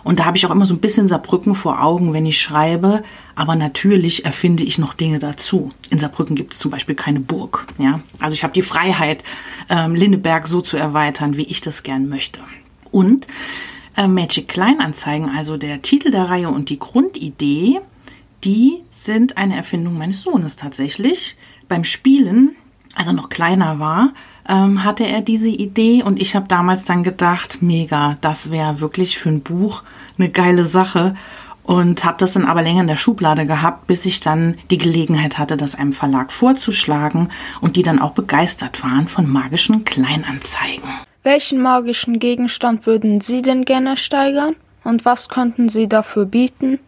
Und 0.03 0.19
da 0.19 0.25
habe 0.25 0.37
ich 0.37 0.45
auch 0.45 0.51
immer 0.51 0.65
so 0.65 0.73
ein 0.73 0.81
bisschen 0.81 1.07
Saarbrücken 1.07 1.55
vor 1.55 1.81
Augen, 1.81 2.13
wenn 2.13 2.25
ich 2.25 2.41
schreibe. 2.41 3.03
Aber 3.35 3.55
natürlich 3.55 4.25
erfinde 4.25 4.63
ich 4.63 4.77
noch 4.77 4.93
Dinge 4.93 5.19
dazu. 5.19 5.69
In 5.89 5.99
Saarbrücken 5.99 6.35
gibt 6.35 6.53
es 6.53 6.59
zum 6.59 6.71
Beispiel 6.71 6.95
keine 6.95 7.19
Burg. 7.19 7.67
Ja? 7.77 8.01
Also 8.19 8.33
ich 8.33 8.43
habe 8.43 8.53
die 8.53 8.61
Freiheit, 8.61 9.23
ähm, 9.69 9.95
Linneberg 9.95 10.47
so 10.47 10.61
zu 10.61 10.77
erweitern, 10.77 11.37
wie 11.37 11.43
ich 11.43 11.61
das 11.61 11.83
gern 11.83 12.09
möchte. 12.09 12.41
Und 12.91 13.27
äh, 13.95 14.07
Magic 14.07 14.47
Kleinanzeigen, 14.47 15.29
also 15.29 15.57
der 15.57 15.81
Titel 15.81 16.11
der 16.11 16.29
Reihe 16.29 16.49
und 16.49 16.69
die 16.69 16.79
Grundidee, 16.79 17.79
die 18.43 18.81
sind 18.89 19.37
eine 19.37 19.55
Erfindung 19.55 19.97
meines 19.97 20.21
Sohnes 20.21 20.57
tatsächlich. 20.57 21.37
Beim 21.69 21.83
Spielen, 21.83 22.55
als 22.93 23.07
er 23.07 23.13
noch 23.13 23.29
kleiner 23.29 23.79
war, 23.79 24.13
ähm, 24.47 24.83
hatte 24.83 25.05
er 25.05 25.21
diese 25.21 25.49
Idee 25.49 26.03
und 26.03 26.21
ich 26.21 26.35
habe 26.35 26.47
damals 26.47 26.83
dann 26.83 27.03
gedacht, 27.03 27.61
mega, 27.61 28.17
das 28.21 28.51
wäre 28.51 28.81
wirklich 28.81 29.17
für 29.17 29.29
ein 29.29 29.41
Buch 29.41 29.83
eine 30.17 30.29
geile 30.29 30.65
Sache 30.65 31.15
und 31.63 32.03
habe 32.03 32.17
das 32.17 32.33
dann 32.33 32.45
aber 32.45 32.61
länger 32.61 32.81
in 32.81 32.87
der 32.87 32.97
Schublade 32.97 33.45
gehabt, 33.45 33.87
bis 33.87 34.05
ich 34.05 34.19
dann 34.19 34.57
die 34.69 34.77
Gelegenheit 34.77 35.37
hatte, 35.37 35.57
das 35.57 35.75
einem 35.75 35.93
Verlag 35.93 36.31
vorzuschlagen 36.31 37.29
und 37.61 37.75
die 37.75 37.83
dann 37.83 37.99
auch 37.99 38.11
begeistert 38.11 38.83
waren 38.83 39.07
von 39.07 39.29
magischen 39.29 39.85
Kleinanzeigen. 39.85 40.89
Welchen 41.23 41.61
magischen 41.61 42.19
Gegenstand 42.19 42.85
würden 42.85 43.21
Sie 43.21 43.41
denn 43.41 43.63
gerne 43.63 43.95
steigern 43.95 44.55
und 44.83 45.05
was 45.05 45.29
könnten 45.29 45.69
Sie 45.69 45.87
dafür 45.87 46.25
bieten? 46.25 46.79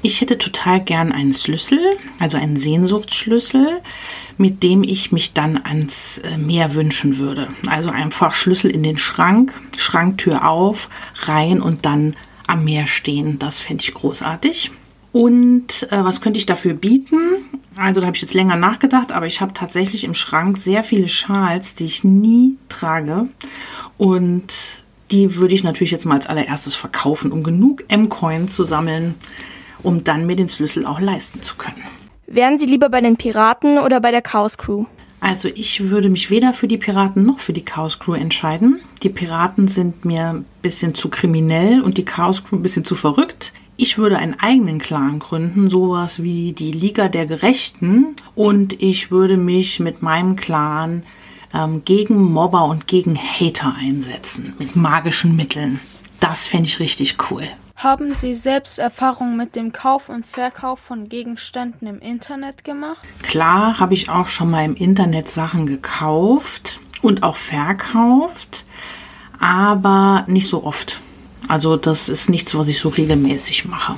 Ich 0.00 0.20
hätte 0.20 0.38
total 0.38 0.80
gern 0.80 1.10
einen 1.10 1.34
Schlüssel, 1.34 1.80
also 2.20 2.36
einen 2.36 2.56
Sehnsuchtsschlüssel, 2.56 3.80
mit 4.36 4.62
dem 4.62 4.84
ich 4.84 5.10
mich 5.10 5.32
dann 5.32 5.60
ans 5.64 6.18
äh, 6.18 6.38
Meer 6.38 6.74
wünschen 6.74 7.18
würde. 7.18 7.48
Also 7.66 7.90
einfach 7.90 8.34
Schlüssel 8.34 8.70
in 8.70 8.82
den 8.82 8.98
Schrank, 8.98 9.52
Schranktür 9.76 10.48
auf, 10.48 10.88
rein 11.22 11.60
und 11.60 11.84
dann 11.84 12.14
am 12.46 12.64
Meer 12.64 12.86
stehen. 12.86 13.38
Das 13.38 13.58
fände 13.58 13.82
ich 13.82 13.92
großartig. 13.92 14.70
Und 15.10 15.90
äh, 15.90 16.04
was 16.04 16.20
könnte 16.20 16.38
ich 16.38 16.46
dafür 16.46 16.74
bieten? 16.74 17.18
Also 17.76 18.00
da 18.00 18.06
habe 18.06 18.16
ich 18.16 18.22
jetzt 18.22 18.34
länger 18.34 18.56
nachgedacht, 18.56 19.12
aber 19.12 19.26
ich 19.26 19.40
habe 19.40 19.52
tatsächlich 19.52 20.04
im 20.04 20.14
Schrank 20.14 20.58
sehr 20.58 20.84
viele 20.84 21.08
Schals, 21.08 21.74
die 21.74 21.86
ich 21.86 22.04
nie 22.04 22.56
trage. 22.68 23.26
Und 23.96 24.52
die 25.10 25.36
würde 25.36 25.54
ich 25.54 25.64
natürlich 25.64 25.90
jetzt 25.90 26.04
mal 26.04 26.14
als 26.14 26.26
allererstes 26.26 26.74
verkaufen, 26.74 27.32
um 27.32 27.42
genug 27.42 27.84
M-Coin 27.88 28.48
zu 28.48 28.64
sammeln, 28.64 29.14
um 29.82 30.04
dann 30.04 30.26
mir 30.26 30.36
den 30.36 30.48
Schlüssel 30.48 30.86
auch 30.86 31.00
leisten 31.00 31.42
zu 31.42 31.56
können. 31.56 31.82
Wären 32.26 32.58
Sie 32.58 32.66
lieber 32.66 32.88
bei 32.88 33.00
den 33.00 33.16
Piraten 33.16 33.78
oder 33.78 34.00
bei 34.00 34.10
der 34.10 34.22
Chaos 34.22 34.58
Crew? 34.58 34.84
Also 35.20 35.48
ich 35.48 35.88
würde 35.90 36.10
mich 36.10 36.30
weder 36.30 36.52
für 36.52 36.68
die 36.68 36.76
Piraten 36.76 37.24
noch 37.24 37.40
für 37.40 37.52
die 37.52 37.64
Chaos 37.64 37.98
Crew 37.98 38.14
entscheiden. 38.14 38.80
Die 39.02 39.08
Piraten 39.08 39.66
sind 39.66 40.04
mir 40.04 40.28
ein 40.28 40.44
bisschen 40.62 40.94
zu 40.94 41.08
kriminell 41.08 41.82
und 41.82 41.98
die 41.98 42.04
Chaos 42.04 42.44
Crew 42.44 42.56
ein 42.56 42.62
bisschen 42.62 42.84
zu 42.84 42.94
verrückt. 42.94 43.52
Ich 43.76 43.96
würde 43.96 44.18
einen 44.18 44.38
eigenen 44.38 44.78
Clan 44.78 45.18
gründen, 45.20 45.68
sowas 45.68 46.22
wie 46.22 46.52
die 46.52 46.72
Liga 46.72 47.08
der 47.08 47.26
Gerechten. 47.26 48.16
Und 48.34 48.80
ich 48.82 49.10
würde 49.10 49.36
mich 49.36 49.80
mit 49.80 50.02
meinem 50.02 50.36
Clan 50.36 51.04
ähm, 51.54 51.82
gegen 51.84 52.20
Mobber 52.20 52.64
und 52.64 52.86
gegen 52.86 53.16
Hater 53.16 53.74
einsetzen. 53.80 54.54
Mit 54.58 54.76
magischen 54.76 55.36
Mitteln. 55.36 55.80
Das 56.20 56.46
fände 56.46 56.66
ich 56.66 56.80
richtig 56.80 57.16
cool. 57.30 57.44
Haben 57.78 58.12
Sie 58.12 58.34
selbst 58.34 58.80
Erfahrung 58.80 59.36
mit 59.36 59.54
dem 59.54 59.70
Kauf 59.70 60.08
und 60.08 60.26
Verkauf 60.26 60.80
von 60.80 61.08
Gegenständen 61.08 61.86
im 61.86 62.00
Internet 62.00 62.64
gemacht? 62.64 63.06
Klar 63.22 63.78
habe 63.78 63.94
ich 63.94 64.10
auch 64.10 64.26
schon 64.26 64.50
mal 64.50 64.64
im 64.64 64.74
Internet 64.74 65.28
Sachen 65.28 65.64
gekauft 65.64 66.80
und 67.02 67.22
auch 67.22 67.36
verkauft, 67.36 68.64
aber 69.38 70.24
nicht 70.26 70.48
so 70.48 70.64
oft. 70.64 71.00
Also 71.46 71.76
das 71.76 72.08
ist 72.08 72.28
nichts, 72.28 72.58
was 72.58 72.66
ich 72.66 72.80
so 72.80 72.88
regelmäßig 72.88 73.66
mache. 73.66 73.96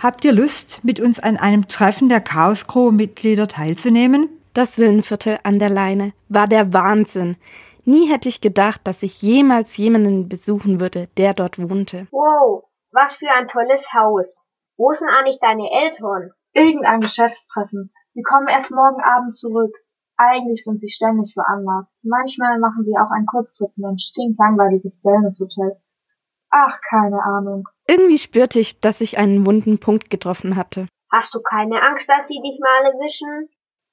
Habt 0.00 0.24
ihr 0.24 0.32
Lust, 0.32 0.80
mit 0.82 0.98
uns 0.98 1.20
an 1.20 1.36
einem 1.36 1.68
Treffen 1.68 2.08
der 2.08 2.20
Chaos 2.20 2.66
Crew 2.66 2.90
Mitglieder 2.90 3.46
teilzunehmen? 3.46 4.28
Das 4.52 4.78
Villenviertel 4.78 5.38
an 5.44 5.60
der 5.60 5.70
Leine 5.70 6.12
war 6.28 6.48
der 6.48 6.72
Wahnsinn. 6.72 7.36
Nie 7.84 8.08
hätte 8.08 8.28
ich 8.28 8.40
gedacht, 8.40 8.80
dass 8.82 9.04
ich 9.04 9.22
jemals 9.22 9.76
jemanden 9.76 10.28
besuchen 10.28 10.80
würde, 10.80 11.08
der 11.16 11.34
dort 11.34 11.60
wohnte. 11.60 12.08
Wow, 12.10 12.64
was 12.96 13.14
für 13.14 13.30
ein 13.30 13.46
tolles 13.46 13.92
Haus. 13.92 14.42
Wo 14.78 14.92
sind 14.92 15.08
eigentlich 15.08 15.38
deine 15.38 15.68
Eltern? 15.70 16.32
Irgendein 16.52 17.02
Geschäftstreffen. 17.02 17.92
Sie 18.10 18.22
kommen 18.22 18.48
erst 18.48 18.70
morgen 18.70 19.02
Abend 19.02 19.36
zurück. 19.36 19.72
Eigentlich 20.16 20.64
sind 20.64 20.80
sie 20.80 20.88
ständig 20.88 21.36
woanders. 21.36 21.92
Manchmal 22.02 22.58
machen 22.58 22.84
sie 22.84 22.96
auch 22.96 23.10
einen 23.10 23.26
Kurztrip 23.26 23.70
in 23.76 23.84
ein 23.84 23.98
stinklangweiliges 23.98 25.04
Wellnesshotel. 25.04 25.76
Ach, 26.50 26.80
keine 26.88 27.22
Ahnung. 27.22 27.68
Irgendwie 27.86 28.16
spürte 28.16 28.58
ich, 28.60 28.80
dass 28.80 29.02
ich 29.02 29.18
einen 29.18 29.44
wunden 29.44 29.78
Punkt 29.78 30.08
getroffen 30.08 30.56
hatte. 30.56 30.88
Hast 31.12 31.34
du 31.34 31.42
keine 31.42 31.82
Angst, 31.82 32.08
dass 32.08 32.28
sie 32.28 32.40
dich 32.40 32.58
mal 32.58 32.92
erwischen? 32.92 33.50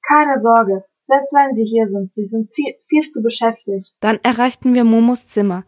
Keine 0.08 0.40
Sorge. 0.40 0.84
Selbst 1.06 1.34
wenn 1.34 1.54
sie 1.54 1.64
hier 1.64 1.88
sind, 1.88 2.14
sie 2.14 2.26
sind 2.26 2.50
viel 2.54 3.10
zu 3.10 3.22
beschäftigt. 3.22 3.92
Dann 4.00 4.18
erreichten 4.22 4.72
wir 4.72 4.84
Momos 4.84 5.28
Zimmer. 5.28 5.64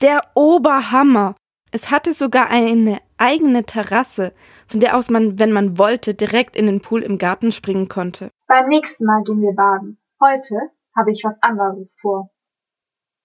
Der 0.00 0.22
Oberhammer! 0.34 1.34
Es 1.72 1.90
hatte 1.90 2.12
sogar 2.12 2.48
eine 2.48 3.00
eigene 3.18 3.64
Terrasse, 3.64 4.32
von 4.68 4.80
der 4.80 4.96
aus 4.96 5.10
man, 5.10 5.38
wenn 5.38 5.52
man 5.52 5.78
wollte, 5.78 6.14
direkt 6.14 6.56
in 6.56 6.66
den 6.66 6.80
Pool 6.80 7.02
im 7.02 7.18
Garten 7.18 7.52
springen 7.52 7.88
konnte. 7.88 8.30
Beim 8.46 8.68
nächsten 8.68 9.04
Mal 9.04 9.22
gehen 9.24 9.42
wir 9.42 9.54
baden. 9.54 9.98
Heute 10.22 10.56
habe 10.96 11.12
ich 11.12 11.22
was 11.24 11.36
anderes 11.40 11.94
vor. 12.00 12.30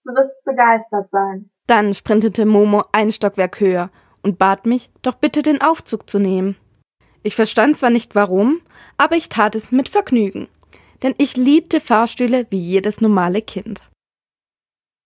Du 0.04 0.12
wirst 0.14 0.44
begeistert 0.44 1.10
sein. 1.12 1.52
Dann 1.68 1.94
sprintete 1.94 2.46
Momo 2.46 2.84
ein 2.92 3.12
Stockwerk 3.12 3.60
höher 3.60 3.92
und 4.24 4.40
bat 4.40 4.66
mich, 4.66 4.90
doch 5.02 5.16
bitte 5.16 5.42
den 5.42 5.62
Aufzug 5.62 6.10
zu 6.10 6.20
nehmen. 6.20 6.58
Ich 7.24 7.36
verstand 7.36 7.78
zwar 7.78 7.92
nicht 7.92 8.16
warum, 8.16 8.62
aber 8.98 9.16
ich 9.16 9.30
tat 9.30 9.56
es 9.56 9.72
mit 9.72 9.90
Vergnügen, 9.90 10.48
denn 11.04 11.14
ich 11.18 11.38
liebte 11.38 11.80
Fahrstühle 11.80 12.48
wie 12.50 12.58
jedes 12.58 13.00
normale 13.00 13.42
Kind. 13.42 13.84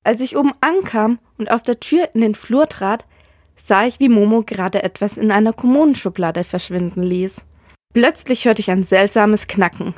Als 0.03 0.21
ich 0.21 0.37
oben 0.37 0.53
ankam 0.61 1.19
und 1.37 1.51
aus 1.51 1.63
der 1.63 1.79
Tür 1.79 2.09
in 2.13 2.21
den 2.21 2.35
Flur 2.35 2.67
trat, 2.67 3.05
sah 3.55 3.85
ich, 3.85 3.99
wie 3.99 4.09
Momo 4.09 4.43
gerade 4.43 4.83
etwas 4.83 5.17
in 5.17 5.31
einer 5.31 5.53
Kommunenschublade 5.53 6.43
verschwinden 6.43 7.03
ließ. 7.03 7.45
Plötzlich 7.93 8.45
hörte 8.45 8.61
ich 8.61 8.71
ein 8.71 8.83
seltsames 8.83 9.47
Knacken 9.47 9.93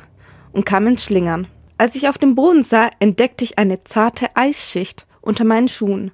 und 0.52 0.64
kam 0.64 0.86
ins 0.86 1.04
Schlingern. 1.04 1.48
Als 1.78 1.94
ich 1.94 2.08
auf 2.08 2.18
dem 2.18 2.34
Boden 2.34 2.62
sah, 2.62 2.90
entdeckte 2.98 3.44
ich 3.44 3.58
eine 3.58 3.84
zarte 3.84 4.28
Eisschicht 4.34 5.06
unter 5.20 5.44
meinen 5.44 5.68
Schuhen. 5.68 6.12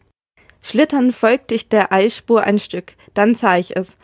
Schlitternd 0.61 1.15
folgte 1.15 1.55
ich 1.55 1.69
der 1.69 1.93
Eisspur 1.93 2.43
ein 2.43 2.59
Stück, 2.59 2.93
dann 3.13 3.35
sah 3.35 3.59
ich 3.59 3.77
es. 3.77 3.97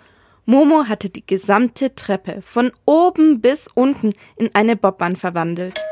Momo 0.44 0.88
hatte 0.88 1.08
die 1.08 1.24
gesamte 1.24 1.94
Treppe 1.94 2.42
von 2.42 2.72
oben 2.84 3.40
bis 3.40 3.68
unten 3.68 4.12
in 4.36 4.54
eine 4.54 4.76
Bobbahn 4.76 5.16
verwandelt. 5.16 5.82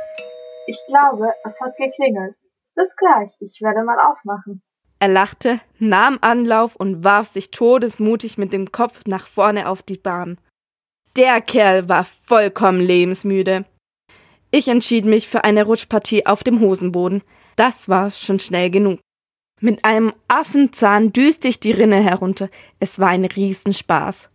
Ich 0.66 0.78
glaube, 0.88 1.32
es 1.44 1.58
hat 1.60 1.76
geklingelt. 1.76 2.36
Bis 2.74 2.94
gleich, 2.96 3.34
ich 3.40 3.60
werde 3.62 3.82
mal 3.82 3.98
aufmachen. 3.98 4.62
Er 5.00 5.08
lachte, 5.08 5.60
nahm 5.78 6.18
Anlauf 6.20 6.74
und 6.76 7.04
warf 7.04 7.28
sich 7.28 7.50
todesmutig 7.50 8.36
mit 8.36 8.52
dem 8.52 8.72
Kopf 8.72 9.02
nach 9.06 9.26
vorne 9.26 9.68
auf 9.68 9.82
die 9.82 9.98
Bahn. 9.98 10.38
Der 11.16 11.40
Kerl 11.40 11.88
war 11.88 12.04
vollkommen 12.04 12.80
lebensmüde. 12.80 13.64
Ich 14.50 14.68
entschied 14.68 15.04
mich 15.04 15.28
für 15.28 15.44
eine 15.44 15.64
Rutschpartie 15.64 16.26
auf 16.26 16.42
dem 16.42 16.60
Hosenboden. 16.60 17.22
Das 17.56 17.88
war 17.88 18.10
schon 18.10 18.40
schnell 18.40 18.70
genug. 18.70 19.00
Mit 19.60 19.84
einem 19.84 20.12
Affenzahn 20.28 21.12
düste 21.12 21.48
ich 21.48 21.60
die 21.60 21.72
Rinne 21.72 22.02
herunter. 22.02 22.48
Es 22.78 22.98
war 22.98 23.08
ein 23.08 23.24
Riesenspaß. 23.24 24.30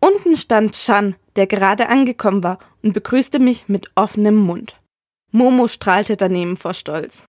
Unten 0.00 0.36
stand 0.36 0.72
Chan, 0.72 1.16
der 1.36 1.46
gerade 1.46 1.88
angekommen 1.88 2.42
war, 2.42 2.58
und 2.82 2.92
begrüßte 2.92 3.38
mich 3.38 3.68
mit 3.68 3.90
offenem 3.94 4.36
Mund. 4.36 4.80
Momo 5.30 5.68
strahlte 5.68 6.16
daneben 6.16 6.56
vor 6.56 6.74
Stolz. 6.74 7.24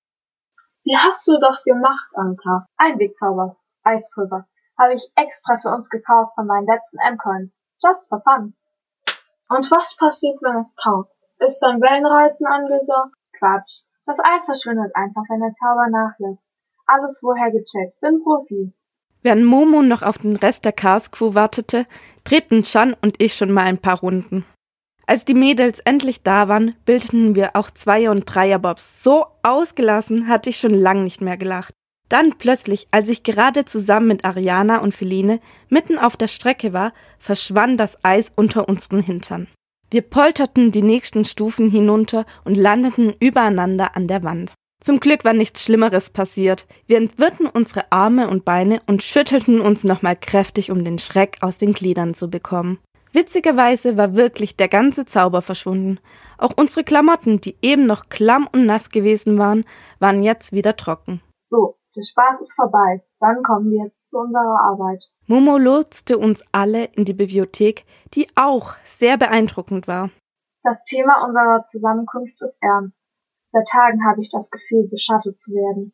Wie 0.90 0.98
hast 0.98 1.28
du 1.28 1.38
das 1.38 1.64
gemacht, 1.66 2.10
Anta? 2.16 2.66
Einwegzauber. 2.78 3.58
Eispulver. 3.84 4.48
Habe 4.76 4.96
ich 4.96 5.12
extra 5.16 5.60
für 5.60 5.70
uns 5.70 5.88
gekauft 5.88 6.34
von 6.34 6.48
meinen 6.48 6.66
letzten 6.66 6.98
M-Coins. 6.98 7.52
Just 7.80 8.10
for 8.10 8.24
fun. 8.24 8.56
Und 9.50 9.70
was 9.70 9.96
passiert, 9.98 10.42
wenn 10.42 10.64
es 10.64 10.76
taucht? 10.78 11.12
Ist 11.46 11.60
dann 11.60 11.80
Wellenreiten 11.80 12.48
angesagt? 12.48 13.14
Quatsch. 13.38 13.84
Das 14.08 14.18
Eis 14.18 14.46
verschwindet 14.46 14.96
einfach, 14.96 15.22
wenn 15.30 15.42
der 15.42 15.54
Zauber 15.62 15.90
nachlässt. 15.92 16.50
Alles 16.88 17.20
vorher 17.20 17.52
gecheckt. 17.52 18.02
Bin 18.02 18.24
Profi. 18.24 18.74
Während 19.22 19.46
Momo 19.46 19.84
noch 19.84 20.02
auf 20.02 20.18
den 20.18 20.38
Rest 20.38 20.66
der 20.66 20.74
Chaos 20.74 21.12
Crew 21.12 21.36
wartete, 21.36 21.86
drehten 22.24 22.64
Chan 22.64 22.96
und 23.04 23.22
ich 23.22 23.36
schon 23.36 23.52
mal 23.52 23.66
ein 23.66 23.78
paar 23.78 24.00
Runden. 24.00 24.44
Als 25.10 25.26
die 25.26 25.34
Mädels 25.34 25.80
endlich 25.80 26.22
da 26.22 26.50
waren, 26.50 26.76
bildeten 26.86 27.34
wir 27.34 27.56
auch 27.56 27.72
Zweier- 27.72 28.12
und 28.12 28.26
Dreierbobs. 28.26 29.02
So 29.04 29.26
ausgelassen 29.42 30.28
hatte 30.28 30.52
ich 30.52 30.60
schon 30.60 30.76
lang 30.76 31.04
nicht 31.04 31.20
mehr 31.20 31.36
gelacht. 31.36 31.74
Dann 32.10 32.38
plötzlich, 32.38 32.86
als 32.92 33.08
ich 33.08 33.24
gerade 33.24 33.66
zusammen 33.66 34.08
mit 34.08 34.24
Ariana 34.24 34.78
und 34.82 34.94
Feline 34.94 35.40
mitten 35.68 35.98
auf 35.98 36.16
der 36.16 36.28
Strecke 36.28 36.74
war, 36.74 36.94
verschwand 37.18 37.80
das 37.80 37.98
Eis 38.06 38.32
unter 38.36 38.70
unseren 38.70 39.02
Hintern. 39.02 39.48
Wir 39.90 40.04
polterten 40.04 40.72
die 40.72 40.84
nächsten 40.84 41.26
Stufen 41.26 41.72
hinunter 41.72 42.28
und 42.46 42.54
landeten 42.54 43.16
übereinander 43.20 43.96
an 43.98 44.06
der 44.06 44.22
Wand. 44.22 44.54
Zum 44.80 45.00
Glück 45.00 45.26
war 45.26 45.34
nichts 45.34 45.64
Schlimmeres 45.64 46.12
passiert. 46.12 46.68
Wir 46.86 46.98
entwirrten 46.98 47.48
unsere 47.48 47.92
Arme 47.92 48.30
und 48.30 48.46
Beine 48.46 48.80
und 48.86 49.02
schüttelten 49.02 49.60
uns 49.60 49.84
nochmal 49.84 50.16
kräftig, 50.16 50.70
um 50.70 50.84
den 50.84 51.00
Schreck 51.00 51.40
aus 51.42 51.58
den 51.58 51.74
Gliedern 51.74 52.14
zu 52.14 52.30
bekommen. 52.30 52.78
Witzigerweise 53.12 53.98
war 53.98 54.16
wirklich 54.16 54.56
der 54.56 54.68
ganze 54.68 55.06
Zauber 55.06 55.42
verschwunden. 55.42 56.00
Auch 56.38 56.54
unsere 56.56 56.84
Klamotten, 56.84 57.42
die 57.42 57.56
eben 57.62 57.86
noch 57.86 58.10
klamm 58.10 58.48
und 58.52 58.66
nass 58.66 58.90
gewesen 58.90 59.38
waren, 59.38 59.66
waren 60.00 60.24
jetzt 60.24 60.52
wieder 60.52 60.76
trocken. 60.76 61.22
So, 61.42 61.78
der 61.96 62.04
Spaß 62.04 62.42
ist 62.42 62.56
vorbei. 62.56 63.04
Dann 63.20 63.42
kommen 63.44 63.72
wir 63.72 63.86
jetzt 63.86 64.10
zu 64.10 64.20
unserer 64.20 64.62
Arbeit. 64.64 65.04
Momo 65.26 65.58
lotste 65.58 66.18
uns 66.18 66.44
alle 66.52 66.86
in 66.86 67.06
die 67.06 67.14
Bibliothek, 67.14 67.86
die 68.14 68.28
auch 68.36 68.74
sehr 68.84 69.18
beeindruckend 69.18 69.88
war. 69.88 70.12
Das 70.64 70.78
Thema 70.84 71.26
unserer 71.26 71.66
Zusammenkunft 71.72 72.42
ist 72.42 72.56
ernst. 72.62 72.96
Seit 73.52 73.68
Tagen 73.68 74.06
habe 74.06 74.22
ich 74.22 74.30
das 74.30 74.52
Gefühl, 74.52 74.88
beschattet 74.88 75.40
zu 75.40 75.52
werden. 75.52 75.94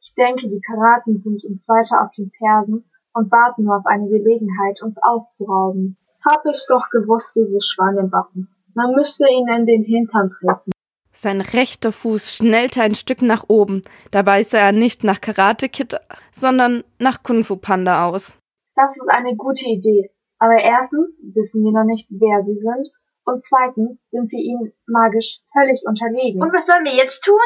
Ich 0.00 0.14
denke, 0.14 0.48
die 0.48 0.60
Piraten 0.60 1.22
sind 1.22 1.44
uns 1.44 1.68
weiter 1.68 2.04
auf 2.04 2.12
den 2.12 2.30
Fersen 2.30 2.88
und 3.12 3.30
warten 3.32 3.64
nur 3.64 3.78
auf 3.78 3.86
eine 3.86 4.08
Gelegenheit, 4.08 4.80
uns 4.82 4.96
auszurauben. 5.02 5.96
Hab 6.24 6.44
ich's 6.46 6.66
doch 6.68 6.88
gewusst, 6.90 7.36
diese 7.36 7.60
Schwanenwaffen. 7.60 8.48
Man 8.74 8.92
müsste 8.94 9.28
ihnen 9.28 9.60
in 9.60 9.66
den 9.66 9.82
Hintern 9.84 10.30
treten. 10.30 10.70
Sein 11.12 11.40
rechter 11.40 11.92
Fuß 11.92 12.34
schnellte 12.36 12.80
ein 12.80 12.94
Stück 12.94 13.22
nach 13.22 13.44
oben. 13.48 13.82
Dabei 14.10 14.42
sah 14.42 14.58
er 14.58 14.72
nicht 14.72 15.04
nach 15.04 15.20
Karate 15.20 15.68
Kid, 15.68 16.00
sondern 16.30 16.84
nach 16.98 17.22
Kung 17.22 17.44
Fu 17.44 17.56
Panda 17.56 18.08
aus. 18.08 18.36
Das 18.74 18.96
ist 18.96 19.08
eine 19.08 19.36
gute 19.36 19.68
Idee. 19.68 20.10
Aber 20.38 20.56
erstens 20.58 21.10
wissen 21.34 21.62
wir 21.62 21.72
noch 21.72 21.84
nicht, 21.84 22.08
wer 22.10 22.42
sie 22.44 22.58
sind. 22.58 22.90
Und 23.24 23.44
zweitens 23.44 24.00
sind 24.10 24.32
wir 24.32 24.40
ihnen 24.40 24.72
magisch 24.86 25.40
völlig 25.52 25.84
unterlegen. 25.86 26.42
Und 26.42 26.52
was 26.52 26.66
sollen 26.66 26.84
wir 26.84 26.94
jetzt 26.94 27.22
tun? 27.22 27.38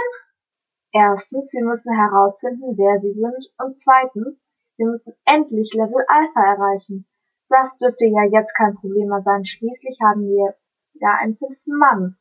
Erstens, 0.93 1.53
wir 1.53 1.65
müssen 1.65 1.93
herausfinden, 1.93 2.79
wer 2.79 3.01
sie 3.01 3.13
sind. 3.13 3.53
Und 3.59 3.79
zweitens, 3.79 4.39
wir 4.79 4.87
müssen 4.87 5.13
endlich 5.27 5.75
Level 5.75 6.05
Alpha 6.09 6.41
erreichen. 6.41 7.07
Das 7.49 7.77
dürfte 7.77 8.07
ja 8.07 8.25
jetzt 8.25 8.55
kein 8.57 8.75
Problem 8.75 9.09
mehr 9.09 9.23
sein. 9.23 9.45
Schließlich 9.45 9.99
haben 10.03 10.23
wir 10.23 10.55
ja 10.95 11.17
einen 11.21 11.37
fünften 11.37 11.79
Mann. 11.79 12.17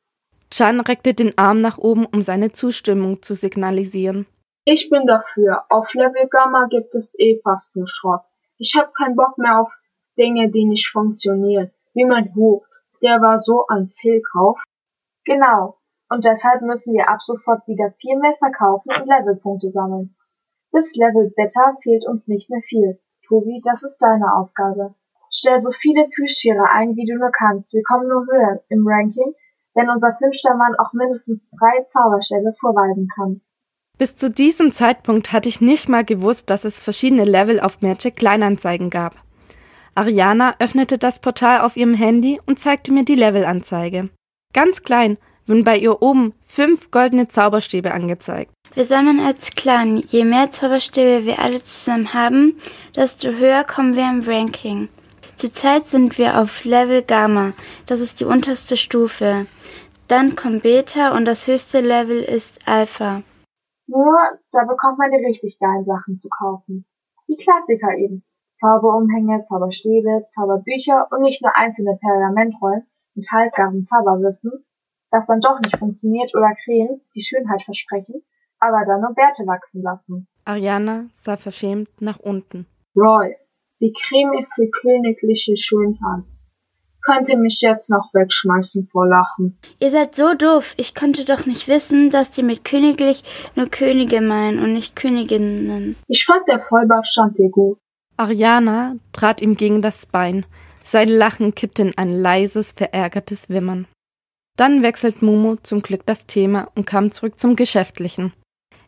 Chan 0.52 0.80
reckte 0.80 1.14
den 1.14 1.38
Arm 1.38 1.62
nach 1.62 1.78
oben, 1.78 2.06
um 2.06 2.22
seine 2.22 2.52
Zustimmung 2.52 3.22
zu 3.22 3.34
signalisieren. 3.34 4.28
Ich 4.64 4.90
bin 4.90 5.06
dafür. 5.06 5.64
Auf 5.70 5.94
Level 5.94 6.28
Gamma 6.30 6.68
gibt 6.70 6.96
es 6.96 7.16
eh 7.20 7.40
fast 7.44 7.76
nur 7.76 7.88
Schrott. 7.88 8.22
Ich 8.58 8.76
hab 8.78 8.94
keinen 8.94 9.16
Bock 9.16 9.38
mehr 9.38 9.62
auf 9.62 9.72
Dinge, 10.18 10.50
die 10.50 10.66
nicht 10.66 10.90
funktionieren. 10.92 11.72
Wie 11.94 12.06
mein 12.06 12.34
Hof. 12.36 12.64
Der 13.02 13.22
war 13.22 13.40
so 13.40 13.66
ein 13.68 13.92
Fehlkauf. 14.02 14.62
Genau. 15.26 15.78
Und 16.10 16.24
deshalb 16.26 16.62
müssen 16.62 16.94
wir 16.94 17.10
ab 17.10 17.22
sofort 17.24 17.68
wieder 17.68 17.92
viel 18.00 18.18
mehr 18.18 18.36
verkaufen 18.38 18.90
und 18.96 19.08
Levelpunkte 19.08 19.72
sammeln. 19.72 20.16
Bis 20.72 20.96
Level 20.96 21.32
Beta 21.36 21.76
fehlt 21.82 22.08
uns 22.08 22.28
nicht 22.28 22.50
mehr 22.50 22.62
viel. 22.62 23.00
Tobi, 23.28 23.62
das 23.64 23.82
ist 23.84 23.98
deine 23.98 24.36
Aufgabe. 24.36 24.96
Stell 25.38 25.62
so 25.62 25.72
viele 25.72 26.08
Plüschtiere 26.16 26.64
ein, 26.74 26.96
wie 26.96 27.06
du 27.06 27.18
nur 27.18 27.32
kannst. 27.32 27.74
Wir 27.74 27.84
kommen 27.84 28.08
nur 28.08 28.26
höher 28.26 28.62
im 28.70 28.88
Ranking, 28.88 29.34
wenn 29.74 29.90
unser 29.90 30.16
fünfter 30.18 30.56
Mann 30.56 30.76
auch 30.80 30.94
mindestens 30.94 31.50
drei 31.60 31.84
Zauberstäbe 31.92 32.54
vorweisen 32.60 33.10
kann. 33.14 33.42
Bis 33.98 34.16
zu 34.16 34.30
diesem 34.30 34.72
Zeitpunkt 34.72 35.34
hatte 35.34 35.50
ich 35.50 35.60
nicht 35.60 35.90
mal 35.90 36.06
gewusst, 36.06 36.50
dass 36.50 36.64
es 36.64 36.80
verschiedene 36.80 37.26
Level 37.26 37.60
auf 37.60 37.82
Magic 37.82 38.16
Kleinanzeigen 38.16 38.90
gab. 38.90 39.16
Ariana 39.94 40.56
öffnete 40.60 40.98
das 40.98 41.20
Portal 41.20 41.62
auf 41.62 41.76
ihrem 41.76 41.94
Handy 41.94 42.40
und 42.46 42.60
zeigte 42.60 42.94
mir 42.94 43.04
die 43.04 43.16
Levelanzeige. 43.16 44.10
Ganz 44.54 44.84
klein 44.84 45.18
wurden 45.48 45.64
bei 45.64 45.78
ihr 45.78 46.02
oben 46.02 46.34
fünf 46.46 46.92
goldene 46.92 47.28
Zauberstäbe 47.28 47.94
angezeigt. 47.94 48.52
Wir 48.74 48.86
sammeln 48.86 49.20
als 49.20 49.52
Clan. 49.52 49.98
Je 49.98 50.24
mehr 50.24 50.52
Zauberstäbe 50.52 51.26
wir 51.26 51.40
alle 51.40 51.62
zusammen 51.62 52.14
haben, 52.14 52.58
desto 52.96 53.30
höher 53.30 53.64
kommen 53.64 53.96
wir 53.96 54.10
im 54.10 54.24
Ranking. 54.26 54.90
Zurzeit 55.36 55.88
sind 55.88 56.18
wir 56.18 56.42
auf 56.42 56.64
Level 56.64 57.04
Gamma. 57.04 57.54
Das 57.88 58.00
ist 58.00 58.20
die 58.20 58.26
unterste 58.26 58.78
Stufe. 58.78 59.48
Dann 60.08 60.36
kommt 60.36 60.64
Beta 60.64 61.16
und 61.16 61.26
das 61.26 61.48
höchste 61.48 61.82
Level 61.82 62.22
ist 62.22 62.60
Alpha. 62.68 63.22
Nur, 63.88 64.18
da 64.52 64.64
bekommt 64.64 64.98
man 64.98 65.12
die 65.12 65.26
richtig 65.26 65.60
geilen 65.60 65.86
Sachen 65.86 66.20
zu 66.20 66.30
kaufen. 66.30 66.86
Die 67.28 67.38
Klassiker 67.38 67.98
eben. 67.98 68.24
Zauberumhänge, 68.60 69.46
Zauberstäbe, 69.50 70.26
Zauberbücher 70.34 71.08
und 71.12 71.22
nicht 71.22 71.42
nur 71.42 71.56
einzelne 71.56 71.98
Pergamentrollen 72.00 72.88
mit 73.16 73.28
halbgarem 73.32 73.86
Zauberwissen, 73.88 74.66
das 75.12 75.26
dann 75.28 75.42
doch 75.42 75.60
nicht 75.60 75.78
funktioniert 75.78 76.34
oder 76.34 76.56
Krähen, 76.64 77.02
die 77.16 77.22
Schönheit 77.22 77.64
versprechen, 77.64 78.24
aber 78.60 78.86
dann 78.86 79.02
nur 79.02 79.14
Bärte 79.14 79.46
wachsen 79.46 79.82
lassen. 79.82 80.28
Ariana 80.46 81.06
sah 81.12 81.36
verschämt 81.38 81.90
nach 82.02 82.20
unten. 82.20 82.66
Roy, 82.96 83.36
die 83.80 83.94
Creme 83.94 84.46
für 84.56 84.70
königliche 84.82 85.58
Schönheit. 85.58 86.26
Könnte 87.06 87.38
mich 87.38 87.60
jetzt 87.62 87.92
noch 87.92 88.10
wegschmeißen 88.14 88.88
vor 88.92 89.08
Lachen. 89.08 89.60
Ihr 89.80 89.92
seid 89.92 90.16
so 90.16 90.34
doof. 90.34 90.74
Ich 90.78 90.96
konnte 90.96 91.24
doch 91.24 91.46
nicht 91.46 91.68
wissen, 91.68 92.10
dass 92.10 92.32
die 92.32 92.42
mit 92.42 92.66
königlich 92.66 93.24
nur 93.56 93.68
Könige 93.68 94.22
meinen 94.22 94.58
und 94.58 94.74
nicht 94.74 94.96
Königinnen. 94.96 95.96
Ich 96.08 96.26
fand 96.26 96.48
der 96.48 96.62
Vollbart 96.62 97.08
stand 97.08 97.38
dir 97.38 97.50
gut. 97.50 97.78
Ariana 98.18 98.96
trat 99.14 99.42
ihm 99.42 99.56
gegen 99.56 99.84
das 99.84 100.08
Bein. 100.08 100.48
Sein 100.84 101.10
Lachen 101.10 101.54
kippte 101.54 101.84
in 101.84 101.98
ein 101.98 102.12
leises, 102.12 102.72
verärgertes 102.72 103.50
Wimmern. 103.50 103.88
Dann 104.58 104.82
wechselt 104.82 105.22
Momo 105.22 105.58
zum 105.58 105.82
Glück 105.82 106.06
das 106.06 106.26
Thema 106.26 106.70
und 106.76 106.88
kam 106.88 107.12
zurück 107.12 107.38
zum 107.38 107.56
Geschäftlichen. 107.56 108.34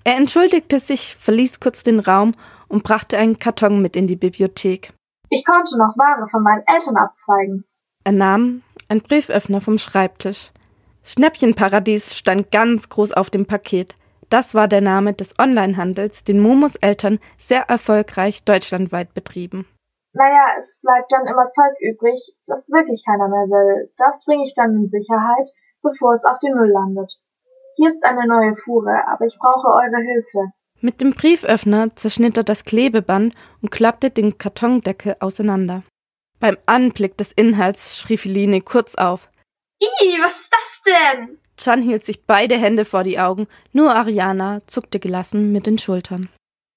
Er 0.04 0.15
entschuldigte 0.15 0.80
sich, 0.80 1.17
verließ 1.17 1.60
kurz 1.60 1.84
den 1.84 2.00
Raum 2.00 2.32
und 2.70 2.84
brachte 2.84 3.18
einen 3.18 3.40
Karton 3.40 3.82
mit 3.82 3.96
in 3.96 4.08
die 4.08 4.16
Bibliothek. 4.16 4.94
Ich 5.30 5.46
konnte 5.46 5.78
noch 5.78 5.98
Ware 5.98 6.28
von 6.30 6.44
meinen 6.44 6.64
Eltern 6.68 6.98
abzweigen. 6.98 7.66
Er 8.04 8.14
nahm 8.14 8.62
einen 8.90 9.02
Brieföffner 9.02 9.62
vom 9.62 9.78
Schreibtisch. 9.78 10.52
Schnäppchenparadies 11.04 12.16
stand 12.16 12.52
ganz 12.52 12.90
groß 12.90 13.14
auf 13.14 13.30
dem 13.30 13.46
Paket. 13.46 13.96
Das 14.30 14.56
war 14.56 14.68
der 14.68 14.82
Name 14.82 15.14
des 15.14 15.40
Onlinehandels, 15.40 16.24
den 16.24 16.42
Momos 16.42 16.76
Eltern 16.76 17.20
sehr 17.38 17.70
erfolgreich 17.70 18.44
deutschlandweit 18.44 19.14
betrieben. 19.14 19.66
Naja, 20.14 20.58
es 20.60 20.80
bleibt 20.82 21.12
dann 21.12 21.28
immer 21.28 21.50
Zeug 21.52 21.76
übrig, 21.80 22.36
das 22.46 22.70
wirklich 22.70 23.06
keiner 23.06 23.30
mehr 23.30 23.48
will. 23.48 23.92
Das 23.98 24.24
bringe 24.26 24.44
ich 24.44 24.54
dann 24.56 24.76
in 24.76 24.90
Sicherheit, 24.90 25.48
bevor 25.82 26.16
es 26.16 26.26
auf 26.26 26.40
den 26.40 26.56
Müll 26.56 26.72
landet. 26.72 27.14
Hier 27.76 27.92
ist 27.92 28.04
eine 28.04 28.28
neue 28.28 28.56
Fuhre, 28.56 29.08
aber 29.08 29.26
ich 29.26 29.38
brauche 29.40 29.68
eure 29.68 30.02
Hilfe. 30.02 30.52
Mit 30.80 31.02
dem 31.02 31.13
Brieföffner 31.13 31.96
zerschnitt 31.96 32.38
er 32.38 32.44
das 32.44 32.63
Klebeband 32.63 33.34
und 33.62 33.72
klappte 33.72 34.12
den 34.12 34.38
Kartondeckel 34.38 35.16
auseinander. 35.20 35.84
Beim 36.40 36.56
Anblick 36.68 37.18
des 37.18 37.32
Inhalts 37.32 37.98
schrie 38.00 38.18
Feline 38.18 38.62
kurz 38.62 38.96
auf. 38.96 39.30
Ih, 39.82 40.20
was 40.22 40.40
ist 40.40 40.52
das 40.52 40.84
denn? 40.86 41.40
Chan 41.58 41.82
hielt 41.82 42.06
sich 42.06 42.26
beide 42.26 42.56
Hände 42.56 42.86
vor 42.86 43.04
die 43.04 43.20
Augen, 43.20 43.48
nur 43.74 43.96
Ariana 43.96 44.62
zuckte 44.68 45.00
gelassen 45.00 45.52
mit 45.52 45.66
den 45.66 45.80
Schultern. 45.80 46.30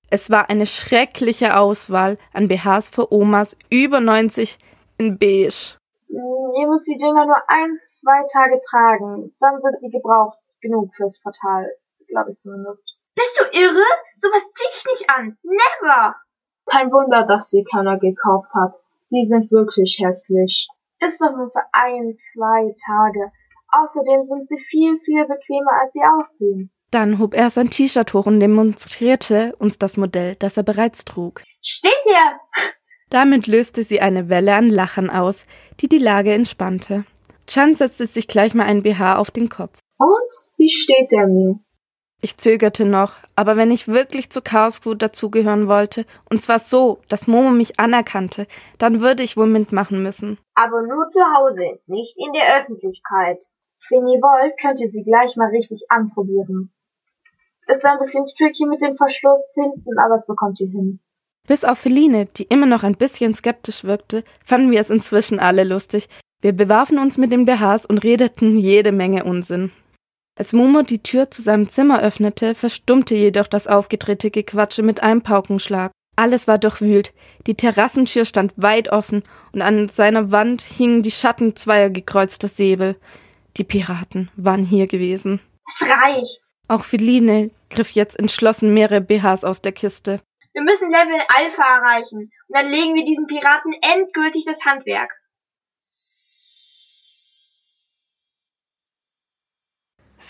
Es 0.09 0.31
war 0.31 0.49
eine 0.49 0.67
schreckliche 0.67 1.57
Auswahl 1.57 2.19
an 2.33 2.49
BHs 2.49 2.89
für 2.89 3.13
Omas 3.13 3.57
über 3.69 4.01
90 4.01 4.59
in 4.99 5.19
beige. 5.19 5.77
Ihr 6.09 6.67
müsst 6.67 6.89
die 6.89 6.99
Dinger 6.99 7.27
nur 7.27 7.37
ein, 7.49 7.79
zwei 7.97 8.25
Tage 8.33 8.59
tragen. 8.69 9.33
Dann 9.39 9.61
sind 9.61 9.81
sie 9.81 9.91
gebraucht 9.91 10.39
genug 10.61 10.95
fürs 10.95 11.21
Portal. 11.21 11.71
Glaube 12.09 12.33
ich 12.33 12.39
zumindest. 12.39 12.90
Bist 13.21 13.39
du 13.39 13.61
irre? 13.61 13.85
Sowas 14.23 14.43
zieh 14.55 14.69
ich 14.71 14.85
nicht 14.87 15.11
an. 15.11 15.37
Never! 15.43 16.17
Kein 16.65 16.91
Wunder, 16.91 17.27
dass 17.27 17.51
sie 17.51 17.65
keiner 17.71 17.99
gekauft 17.99 18.49
hat. 18.55 18.73
Die 19.11 19.27
sind 19.27 19.51
wirklich 19.51 19.99
hässlich. 20.03 20.69
Ist 21.01 21.21
doch 21.21 21.37
nur 21.37 21.51
für 21.51 21.65
ein, 21.73 22.17
zwei 22.33 22.75
Tage. 22.87 23.31
Außerdem 23.73 24.27
sind 24.27 24.49
sie 24.49 24.59
viel, 24.59 24.99
viel 25.05 25.27
bequemer, 25.27 25.73
als 25.83 25.93
sie 25.93 26.01
aussehen. 26.01 26.71
Dann 26.91 27.19
hob 27.19 27.35
er 27.35 27.51
sein 27.51 27.69
T-Shirt 27.69 28.15
hoch 28.15 28.25
und 28.25 28.41
demonstrierte 28.41 29.55
uns 29.59 29.79
das 29.79 29.99
Modell, 29.99 30.35
das 30.37 30.57
er 30.57 30.63
bereits 30.63 31.05
trug. 31.05 31.43
Steht 31.61 31.93
ihr? 32.07 32.41
Damit 33.11 33.47
löste 33.49 33.83
sie 33.83 34.01
eine 34.01 34.31
Welle 34.31 34.55
an 34.55 34.71
Lachen 34.71 35.11
aus, 35.11 35.45
die 35.81 35.89
die 35.89 35.99
Lage 35.99 36.33
entspannte. 36.33 37.05
Chan 37.47 37.75
setzte 37.75 38.07
sich 38.07 38.29
gleich 38.29 38.55
mal 38.55 38.65
ein 38.65 38.83
BH 38.83 39.19
auf 39.19 39.31
den 39.31 39.51
Kopf. 39.51 39.79
Und 39.99 40.33
wie 40.57 40.71
steht 40.71 41.11
der 41.11 41.27
mir? 41.27 41.61
Ich 42.23 42.37
zögerte 42.37 42.85
noch, 42.85 43.15
aber 43.35 43.57
wenn 43.57 43.71
ich 43.71 43.89
wirklich 43.89 44.29
zu 44.31 44.43
Chaos 44.43 44.83
Crew 44.83 44.95
dazugehören 44.95 45.69
wollte, 45.69 46.05
und 46.29 46.43
zwar 46.43 46.59
so, 46.59 47.01
dass 47.09 47.27
Momo 47.27 47.51
mich 47.51 47.81
anerkannte, 47.81 48.47
dann 48.77 49.01
würde 49.01 49.23
ich 49.23 49.39
wohl 49.39 49.47
mitmachen 49.47 50.03
müssen. 50.03 50.39
Aber 50.55 50.83
nur 50.83 51.11
zu 51.11 51.21
Hause, 51.21 51.81
nicht 51.87 52.15
in 52.19 52.33
der 52.35 52.61
Öffentlichkeit. 52.61 53.43
Wenn 53.89 54.07
ihr 54.07 54.21
wollt, 54.21 54.61
könnt 54.61 54.81
ihr 54.81 54.91
sie 54.91 55.03
gleich 55.03 55.37
mal 55.37 55.49
richtig 55.49 55.85
anprobieren. 55.89 56.71
Ist 57.67 57.85
ein 57.85 57.99
bisschen 57.99 58.27
tricky 58.37 58.67
mit 58.67 58.83
dem 58.83 58.97
Verschluss 58.97 59.41
hinten, 59.55 59.99
aber 59.99 60.17
es 60.17 60.27
bekommt 60.27 60.61
ihr 60.61 60.69
hin. 60.69 61.01
Bis 61.49 61.65
auf 61.65 61.79
Feline, 61.79 62.27
die 62.27 62.45
immer 62.45 62.67
noch 62.67 62.83
ein 62.83 62.97
bisschen 62.97 63.35
skeptisch 63.35 63.85
wirkte, 63.85 64.25
fanden 64.45 64.71
wir 64.71 64.81
es 64.81 64.91
inzwischen 64.91 65.39
alle 65.39 65.65
lustig. 65.65 66.09
Wir 66.43 66.53
bewarfen 66.53 66.99
uns 66.99 67.17
mit 67.17 67.33
den 67.33 67.47
BHs 67.47 67.87
und 67.87 68.05
redeten 68.05 68.59
jede 68.59 68.93
Menge 68.93 69.25
Unsinn. 69.25 69.73
Als 70.41 70.55
Momo 70.55 70.81
die 70.81 71.03
Tür 71.03 71.31
zu 71.31 71.43
seinem 71.43 71.69
Zimmer 71.69 72.01
öffnete, 72.01 72.55
verstummte 72.55 73.15
jedoch 73.15 73.47
das 73.47 73.67
aufgedrehte 73.67 74.31
Gequatsche 74.31 74.83
mit 74.83 75.03
einem 75.03 75.21
Paukenschlag. 75.21 75.93
Alles 76.17 76.49
war 76.49 76.57
durchwühlt. 76.57 77.13
Die 77.47 77.57
Terrassentür 77.57 78.25
stand 78.25 78.55
weit 78.57 78.91
offen 78.91 79.23
und 79.53 79.61
an 79.61 79.89
seiner 79.89 80.33
Wand 80.33 80.63
hingen 80.63 81.03
die 81.03 81.11
Schatten 81.11 81.57
zweier 81.57 81.91
gekreuzter 81.91 82.49
Säbel. 82.49 82.97
Die 83.59 83.65
Piraten 83.65 84.31
waren 84.35 84.65
hier 84.65 84.87
gewesen. 84.87 85.41
Es 85.69 85.87
reicht. 85.87 86.41
Auch 86.69 86.85
Feline 86.85 87.51
griff 87.69 87.91
jetzt 87.91 88.19
entschlossen 88.19 88.73
mehrere 88.73 89.03
BHs 89.03 89.45
aus 89.45 89.61
der 89.61 89.73
Kiste. 89.73 90.23
Wir 90.55 90.63
müssen 90.63 90.91
Level 90.91 91.21
Alpha 91.37 91.63
erreichen 91.63 92.19
und 92.49 92.57
dann 92.57 92.71
legen 92.71 92.95
wir 92.95 93.05
diesen 93.05 93.27
Piraten 93.27 93.75
endgültig 93.83 94.47
das 94.47 94.65
Handwerk. 94.65 95.20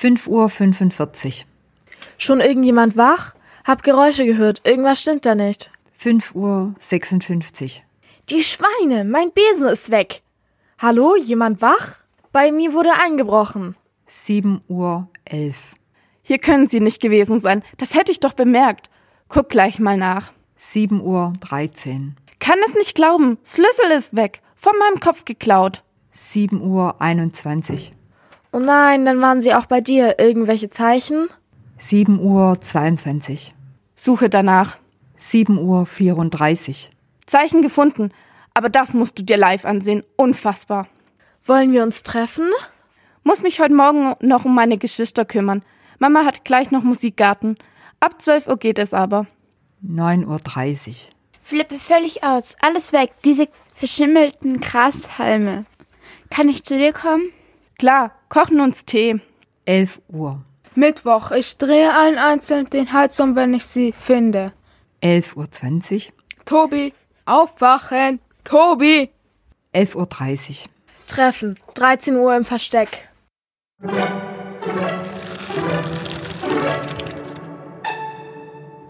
Fünf 0.00 0.26
Uhr. 0.28 0.48
fünfundvierzig. 0.48 1.44
Schon 2.16 2.40
irgendjemand 2.40 2.96
wach? 2.96 3.34
Hab 3.66 3.82
Geräusche 3.82 4.24
gehört. 4.24 4.66
Irgendwas 4.66 4.98
stimmt 4.98 5.26
da 5.26 5.34
nicht. 5.34 5.70
Fünf 5.92 6.34
Uhr. 6.34 6.74
sechsundfünfzig. 6.78 7.84
Die 8.30 8.42
Schweine! 8.42 9.04
Mein 9.04 9.30
Besen 9.30 9.66
ist 9.68 9.90
weg! 9.90 10.22
Hallo, 10.78 11.16
jemand 11.16 11.60
wach? 11.60 12.02
Bei 12.32 12.50
mir 12.50 12.72
wurde 12.72 12.94
eingebrochen. 12.94 13.76
Sieben 14.06 14.62
Uhr. 14.68 15.06
elf. 15.26 15.74
Hier 16.22 16.38
können 16.38 16.66
Sie 16.66 16.80
nicht 16.80 17.02
gewesen 17.02 17.38
sein. 17.38 17.62
Das 17.76 17.94
hätte 17.94 18.10
ich 18.10 18.20
doch 18.20 18.32
bemerkt. 18.32 18.88
Guck 19.28 19.50
gleich 19.50 19.78
mal 19.78 19.98
nach. 19.98 20.32
Sieben 20.56 21.02
Uhr. 21.02 21.34
dreizehn. 21.40 22.16
Kann 22.38 22.58
es 22.66 22.72
nicht 22.72 22.94
glauben. 22.94 23.36
Schlüssel 23.44 23.90
ist 23.94 24.16
weg. 24.16 24.40
Von 24.56 24.72
meinem 24.78 24.98
Kopf 24.98 25.26
geklaut. 25.26 25.82
Sieben 26.10 26.62
Uhr. 26.62 26.96
Oh 28.52 28.58
nein, 28.58 29.04
dann 29.04 29.20
waren 29.20 29.40
sie 29.40 29.54
auch 29.54 29.66
bei 29.66 29.80
dir. 29.80 30.18
Irgendwelche 30.18 30.70
Zeichen? 30.70 31.28
Sieben 31.78 32.18
Uhr. 32.20 32.60
zweiundzwanzig. 32.60 33.54
Suche 33.94 34.28
danach. 34.28 34.76
Sieben 35.14 35.58
Uhr. 35.58 35.86
vierunddreißig. 35.86 36.90
Zeichen 37.26 37.62
gefunden. 37.62 38.10
Aber 38.54 38.68
das 38.68 38.92
musst 38.92 39.18
du 39.18 39.22
dir 39.22 39.36
live 39.36 39.64
ansehen. 39.64 40.02
Unfassbar. 40.16 40.88
Wollen 41.44 41.72
wir 41.72 41.82
uns 41.82 42.02
treffen? 42.02 42.50
Muss 43.22 43.42
mich 43.42 43.60
heute 43.60 43.74
Morgen 43.74 44.14
noch 44.20 44.44
um 44.44 44.54
meine 44.54 44.78
Geschwister 44.78 45.24
kümmern. 45.24 45.62
Mama 45.98 46.24
hat 46.24 46.44
gleich 46.44 46.70
noch 46.70 46.82
Musikgarten. 46.82 47.56
Ab 48.00 48.20
12 48.20 48.48
Uhr 48.48 48.56
geht 48.56 48.78
es 48.78 48.94
aber. 48.94 49.26
Neun 49.80 50.26
Uhr. 50.26 50.38
dreißig. 50.38 51.12
Flippe 51.42 51.78
völlig 51.78 52.24
aus. 52.24 52.56
Alles 52.60 52.92
weg. 52.92 53.10
Diese 53.24 53.48
verschimmelten 53.74 54.60
Grashalme. 54.60 55.66
Kann 56.30 56.48
ich 56.48 56.64
zu 56.64 56.76
dir 56.76 56.92
kommen? 56.92 57.30
Klar, 57.80 58.10
kochen 58.28 58.60
uns 58.60 58.84
Tee. 58.84 59.22
Elf 59.64 60.02
Uhr. 60.08 60.42
Mittwoch. 60.74 61.30
Ich 61.30 61.56
drehe 61.56 61.94
allen 61.94 62.18
einzeln 62.18 62.68
den 62.68 62.92
Hals 62.92 63.18
um, 63.20 63.36
wenn 63.36 63.54
ich 63.54 63.64
sie 63.64 63.94
finde. 63.96 64.52
Elf 65.00 65.34
Uhr. 65.34 65.50
zwanzig. 65.50 66.12
Tobi, 66.44 66.92
aufwachen! 67.24 68.20
Tobi! 68.44 69.08
Elf 69.72 69.94
Uhr. 69.94 70.04
dreißig. 70.04 70.68
Treffen. 71.06 71.58
13 71.72 72.16
Uhr 72.16 72.36
im 72.36 72.44
Versteck. 72.44 73.08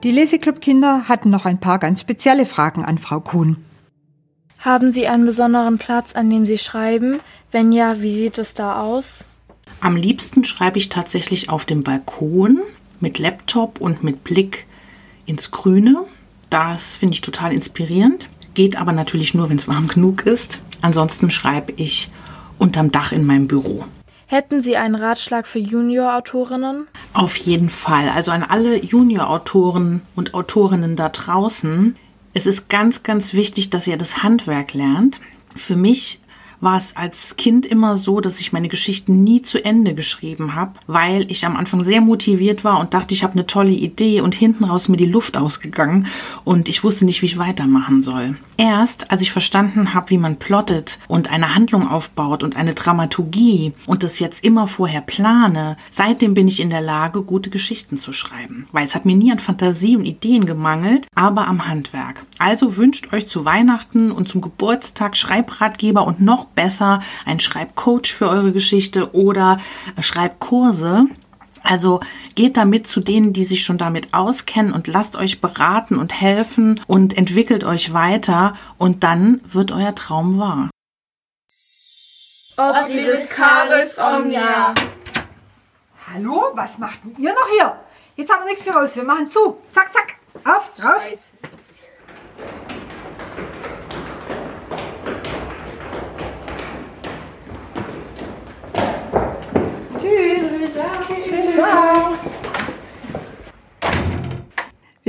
Die 0.03 0.11
Leseclub-Kinder 0.11 1.09
hatten 1.09 1.31
noch 1.31 1.47
ein 1.47 1.61
paar 1.61 1.79
ganz 1.79 2.01
spezielle 2.01 2.45
Fragen 2.45 2.85
an 2.85 2.99
Frau 2.99 3.21
Kuhn. 3.21 3.65
Haben 4.61 4.91
Sie 4.91 5.07
einen 5.07 5.25
besonderen 5.25 5.79
Platz, 5.79 6.15
an 6.15 6.29
dem 6.29 6.45
Sie 6.45 6.59
schreiben? 6.59 7.21
Wenn 7.51 7.73
ja, 7.73 8.03
wie 8.03 8.13
sieht 8.13 8.37
es 8.37 8.53
da 8.53 8.79
aus? 8.79 9.27
Am 9.81 9.97
liebsten 9.97 10.45
schreibe 10.45 10.77
ich 10.77 10.91
tatsächlich 10.91 11.49
auf 11.49 11.65
dem 11.65 11.83
Balkon 11.83 12.61
mit 13.01 13.19
Laptop 13.19 13.81
und 13.81 14.05
mit 14.05 14.23
Blick 14.23 14.67
ins 15.25 15.51
Grüne. 15.51 16.05
Das 16.51 16.97
finde 16.97 17.15
ich 17.15 17.23
total 17.23 17.55
inspirierend. 17.55 18.29
Geht 18.53 18.77
aber 18.77 18.93
natürlich 18.93 19.33
nur, 19.33 19.49
wenn 19.49 19.57
es 19.57 19.67
warm 19.67 19.89
genug 19.95 20.27
ist. 20.27 20.61
Ansonsten 20.83 21.31
schreibe 21.31 21.73
ich 21.77 22.11
unterm 22.59 22.93
Dach 22.93 23.13
in 23.13 23.25
meinem 23.25 23.49
Büro. 23.49 23.87
Hätten 24.27 24.61
Sie 24.61 24.77
einen 24.77 24.95
Ratschlag 24.95 25.47
für 25.47 25.59
Junior-Autorinnen? 25.59 26.87
Auf 27.15 27.35
jeden 27.37 27.71
Fall. 27.71 28.11
Also 28.11 28.31
an 28.31 28.43
alle 28.43 28.77
Junior-Autoren 28.77 30.03
und 30.15 30.35
Autorinnen 30.35 30.97
da 30.97 31.09
draußen. 31.09 31.97
Es 32.33 32.47
ist 32.47 32.69
ganz, 32.69 33.03
ganz 33.03 33.35
wichtig, 33.35 33.71
dass 33.71 33.87
ihr 33.87 33.97
das 33.97 34.23
Handwerk 34.23 34.75
lernt. 34.75 35.21
Für 35.57 35.77
mich 35.77 36.21
war 36.61 36.77
es 36.77 36.97
als 36.97 37.37
Kind 37.37 37.67
immer 37.67 37.97
so, 37.97 38.21
dass 38.21 38.41
ich 38.41 38.53
meine 38.53 38.69
Geschichten 38.69 39.25
nie 39.25 39.43
zu 39.43 39.65
Ende 39.65 39.95
geschrieben 39.95 40.55
habe, 40.55 40.73
weil 40.87 41.31
ich 41.31 41.47
am 41.47 41.57
Anfang 41.57 41.85
sehr 41.85 42.01
motiviert 42.01 42.65
war 42.65 42.81
und 42.81 42.95
dachte, 42.95 43.15
ich 43.15 43.23
habe 43.23 43.35
eine 43.35 43.47
tolle 43.47 43.71
Idee 43.71 44.21
und 44.21 44.35
hinten 44.35 44.65
raus 44.65 44.89
mir 44.89 44.97
die 44.97 45.07
Luft 45.07 45.37
ausgegangen 45.37 46.07
und 46.45 46.69
ich 46.69 46.85
wusste 46.85 47.05
nicht, 47.05 47.23
wie 47.23 47.27
ich 47.27 47.39
weitermachen 47.39 48.03
soll. 48.03 48.37
Erst 48.57 49.11
als 49.11 49.23
ich 49.23 49.33
verstanden 49.33 49.95
habe, 49.95 50.11
wie 50.11 50.19
man 50.19 50.37
plottet 50.37 50.99
und 51.09 51.31
eine 51.31 51.55
Handlung 51.55 51.89
aufbaut 51.89 52.43
und 52.43 52.57
eine 52.57 52.75
Dramaturgie 52.75 53.73
und 53.87 54.03
das 54.03 54.19
jetzt 54.19 54.45
immer 54.45 54.67
vorher 54.67 55.01
plane, 55.01 55.79
seitdem 55.89 56.35
bin 56.35 56.47
ich 56.47 56.61
in 56.61 56.69
der 56.69 56.83
Lage, 56.83 57.23
gute 57.23 57.49
Geschichten 57.49 57.97
zu 57.97 58.13
schreiben. 58.13 58.69
Weil 58.73 58.85
es 58.85 58.95
hat 58.95 59.07
mir 59.07 59.17
nie 59.17 59.33
an 59.33 59.39
Fantasie 59.39 59.97
und 59.97 60.05
Ideen 60.05 60.45
gemangelt, 60.45 61.07
aber 61.15 61.49
am 61.49 61.67
Handwerk. 61.67 62.25
Also 62.39 62.77
wünscht 62.77 63.15
euch 63.15 63.29
zu 63.29 63.47
Weihnachten 63.47 64.13
und 64.13 64.29
zum 64.29 64.43
Geburtstag 64.43 65.17
Schreibratgeber 65.17 66.07
und 66.07 66.21
noch 66.21 66.50
besser 66.55 67.01
einen 67.25 67.41
Schreibcoach 67.41 68.13
für 68.13 68.29
eure 68.29 68.53
Geschichte 68.53 69.15
oder 69.15 69.59
Schreibkurse. 70.01 71.07
Also 71.63 72.01
geht 72.35 72.57
damit 72.57 72.87
zu 72.87 73.01
denen, 73.01 73.33
die 73.33 73.45
sich 73.45 73.65
schon 73.65 73.79
damit 73.79 74.15
auskennen 74.15 74.73
und 74.73 74.87
lasst 74.87 75.17
euch 75.17 75.41
beraten 75.41 75.97
und 75.97 76.21
helfen 76.21 76.81
und 76.87 77.17
entwickelt 77.17 77.65
euch 77.65 77.93
weiter 77.93 78.55
und 78.79 79.05
dann 79.05 79.43
wird 79.45 79.73
euer 79.73 79.95
Traum 79.95 80.39
wahr. 80.39 80.71
Oblivis 82.57 83.31
Caris 83.31 83.99
Omnia. 83.99 84.75
Hallo, 86.13 86.51
was 86.55 86.79
macht 86.79 86.99
denn 87.05 87.15
ihr 87.19 87.33
noch 87.33 87.49
hier? 87.57 87.77
Jetzt 88.17 88.33
haben 88.33 88.45
wir 88.45 88.51
nichts 88.51 88.65
für 88.65 88.73
raus, 88.73 88.97
wir 88.97 89.05
machen 89.05 89.31
zu. 89.31 89.59
Zack, 89.71 89.93
zack, 89.93 90.17
auf, 90.45 90.71
raus. 90.83 91.03
Tschüss. 91.09 91.60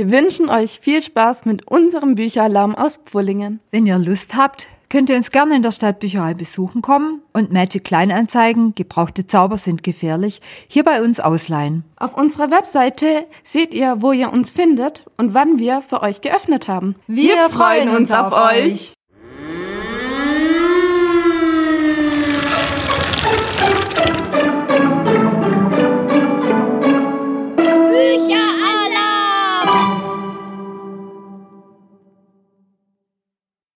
Wir 0.02 0.10
wünschen 0.10 0.50
euch 0.50 0.80
viel 0.80 1.00
Spaß 1.00 1.44
mit 1.44 1.70
unserem 1.70 2.16
Bücheralarm 2.16 2.74
aus 2.74 2.98
Pfullingen. 3.04 3.60
Wenn 3.70 3.86
ihr 3.86 3.98
Lust 3.98 4.34
habt, 4.34 4.66
könnt 4.88 5.08
ihr 5.08 5.14
uns 5.14 5.30
gerne 5.30 5.54
in 5.54 5.62
der 5.62 5.70
Stadtbücherei 5.70 6.34
besuchen 6.34 6.82
kommen 6.82 7.22
und 7.32 7.52
Magic 7.52 7.84
Kleinanzeigen, 7.84 8.74
gebrauchte 8.74 9.28
Zauber 9.28 9.56
sind 9.56 9.84
gefährlich, 9.84 10.40
hier 10.68 10.82
bei 10.82 11.02
uns 11.02 11.20
ausleihen. 11.20 11.84
Auf 11.94 12.16
unserer 12.16 12.50
Webseite 12.50 13.26
seht 13.44 13.74
ihr, 13.74 13.98
wo 14.00 14.10
ihr 14.10 14.32
uns 14.32 14.50
findet 14.50 15.04
und 15.18 15.34
wann 15.34 15.60
wir 15.60 15.82
für 15.82 16.02
euch 16.02 16.20
geöffnet 16.20 16.66
haben. 16.66 16.96
Wir 17.06 17.36
freuen 17.48 17.90
uns 17.90 18.10
auf 18.10 18.32
euch. 18.32 18.94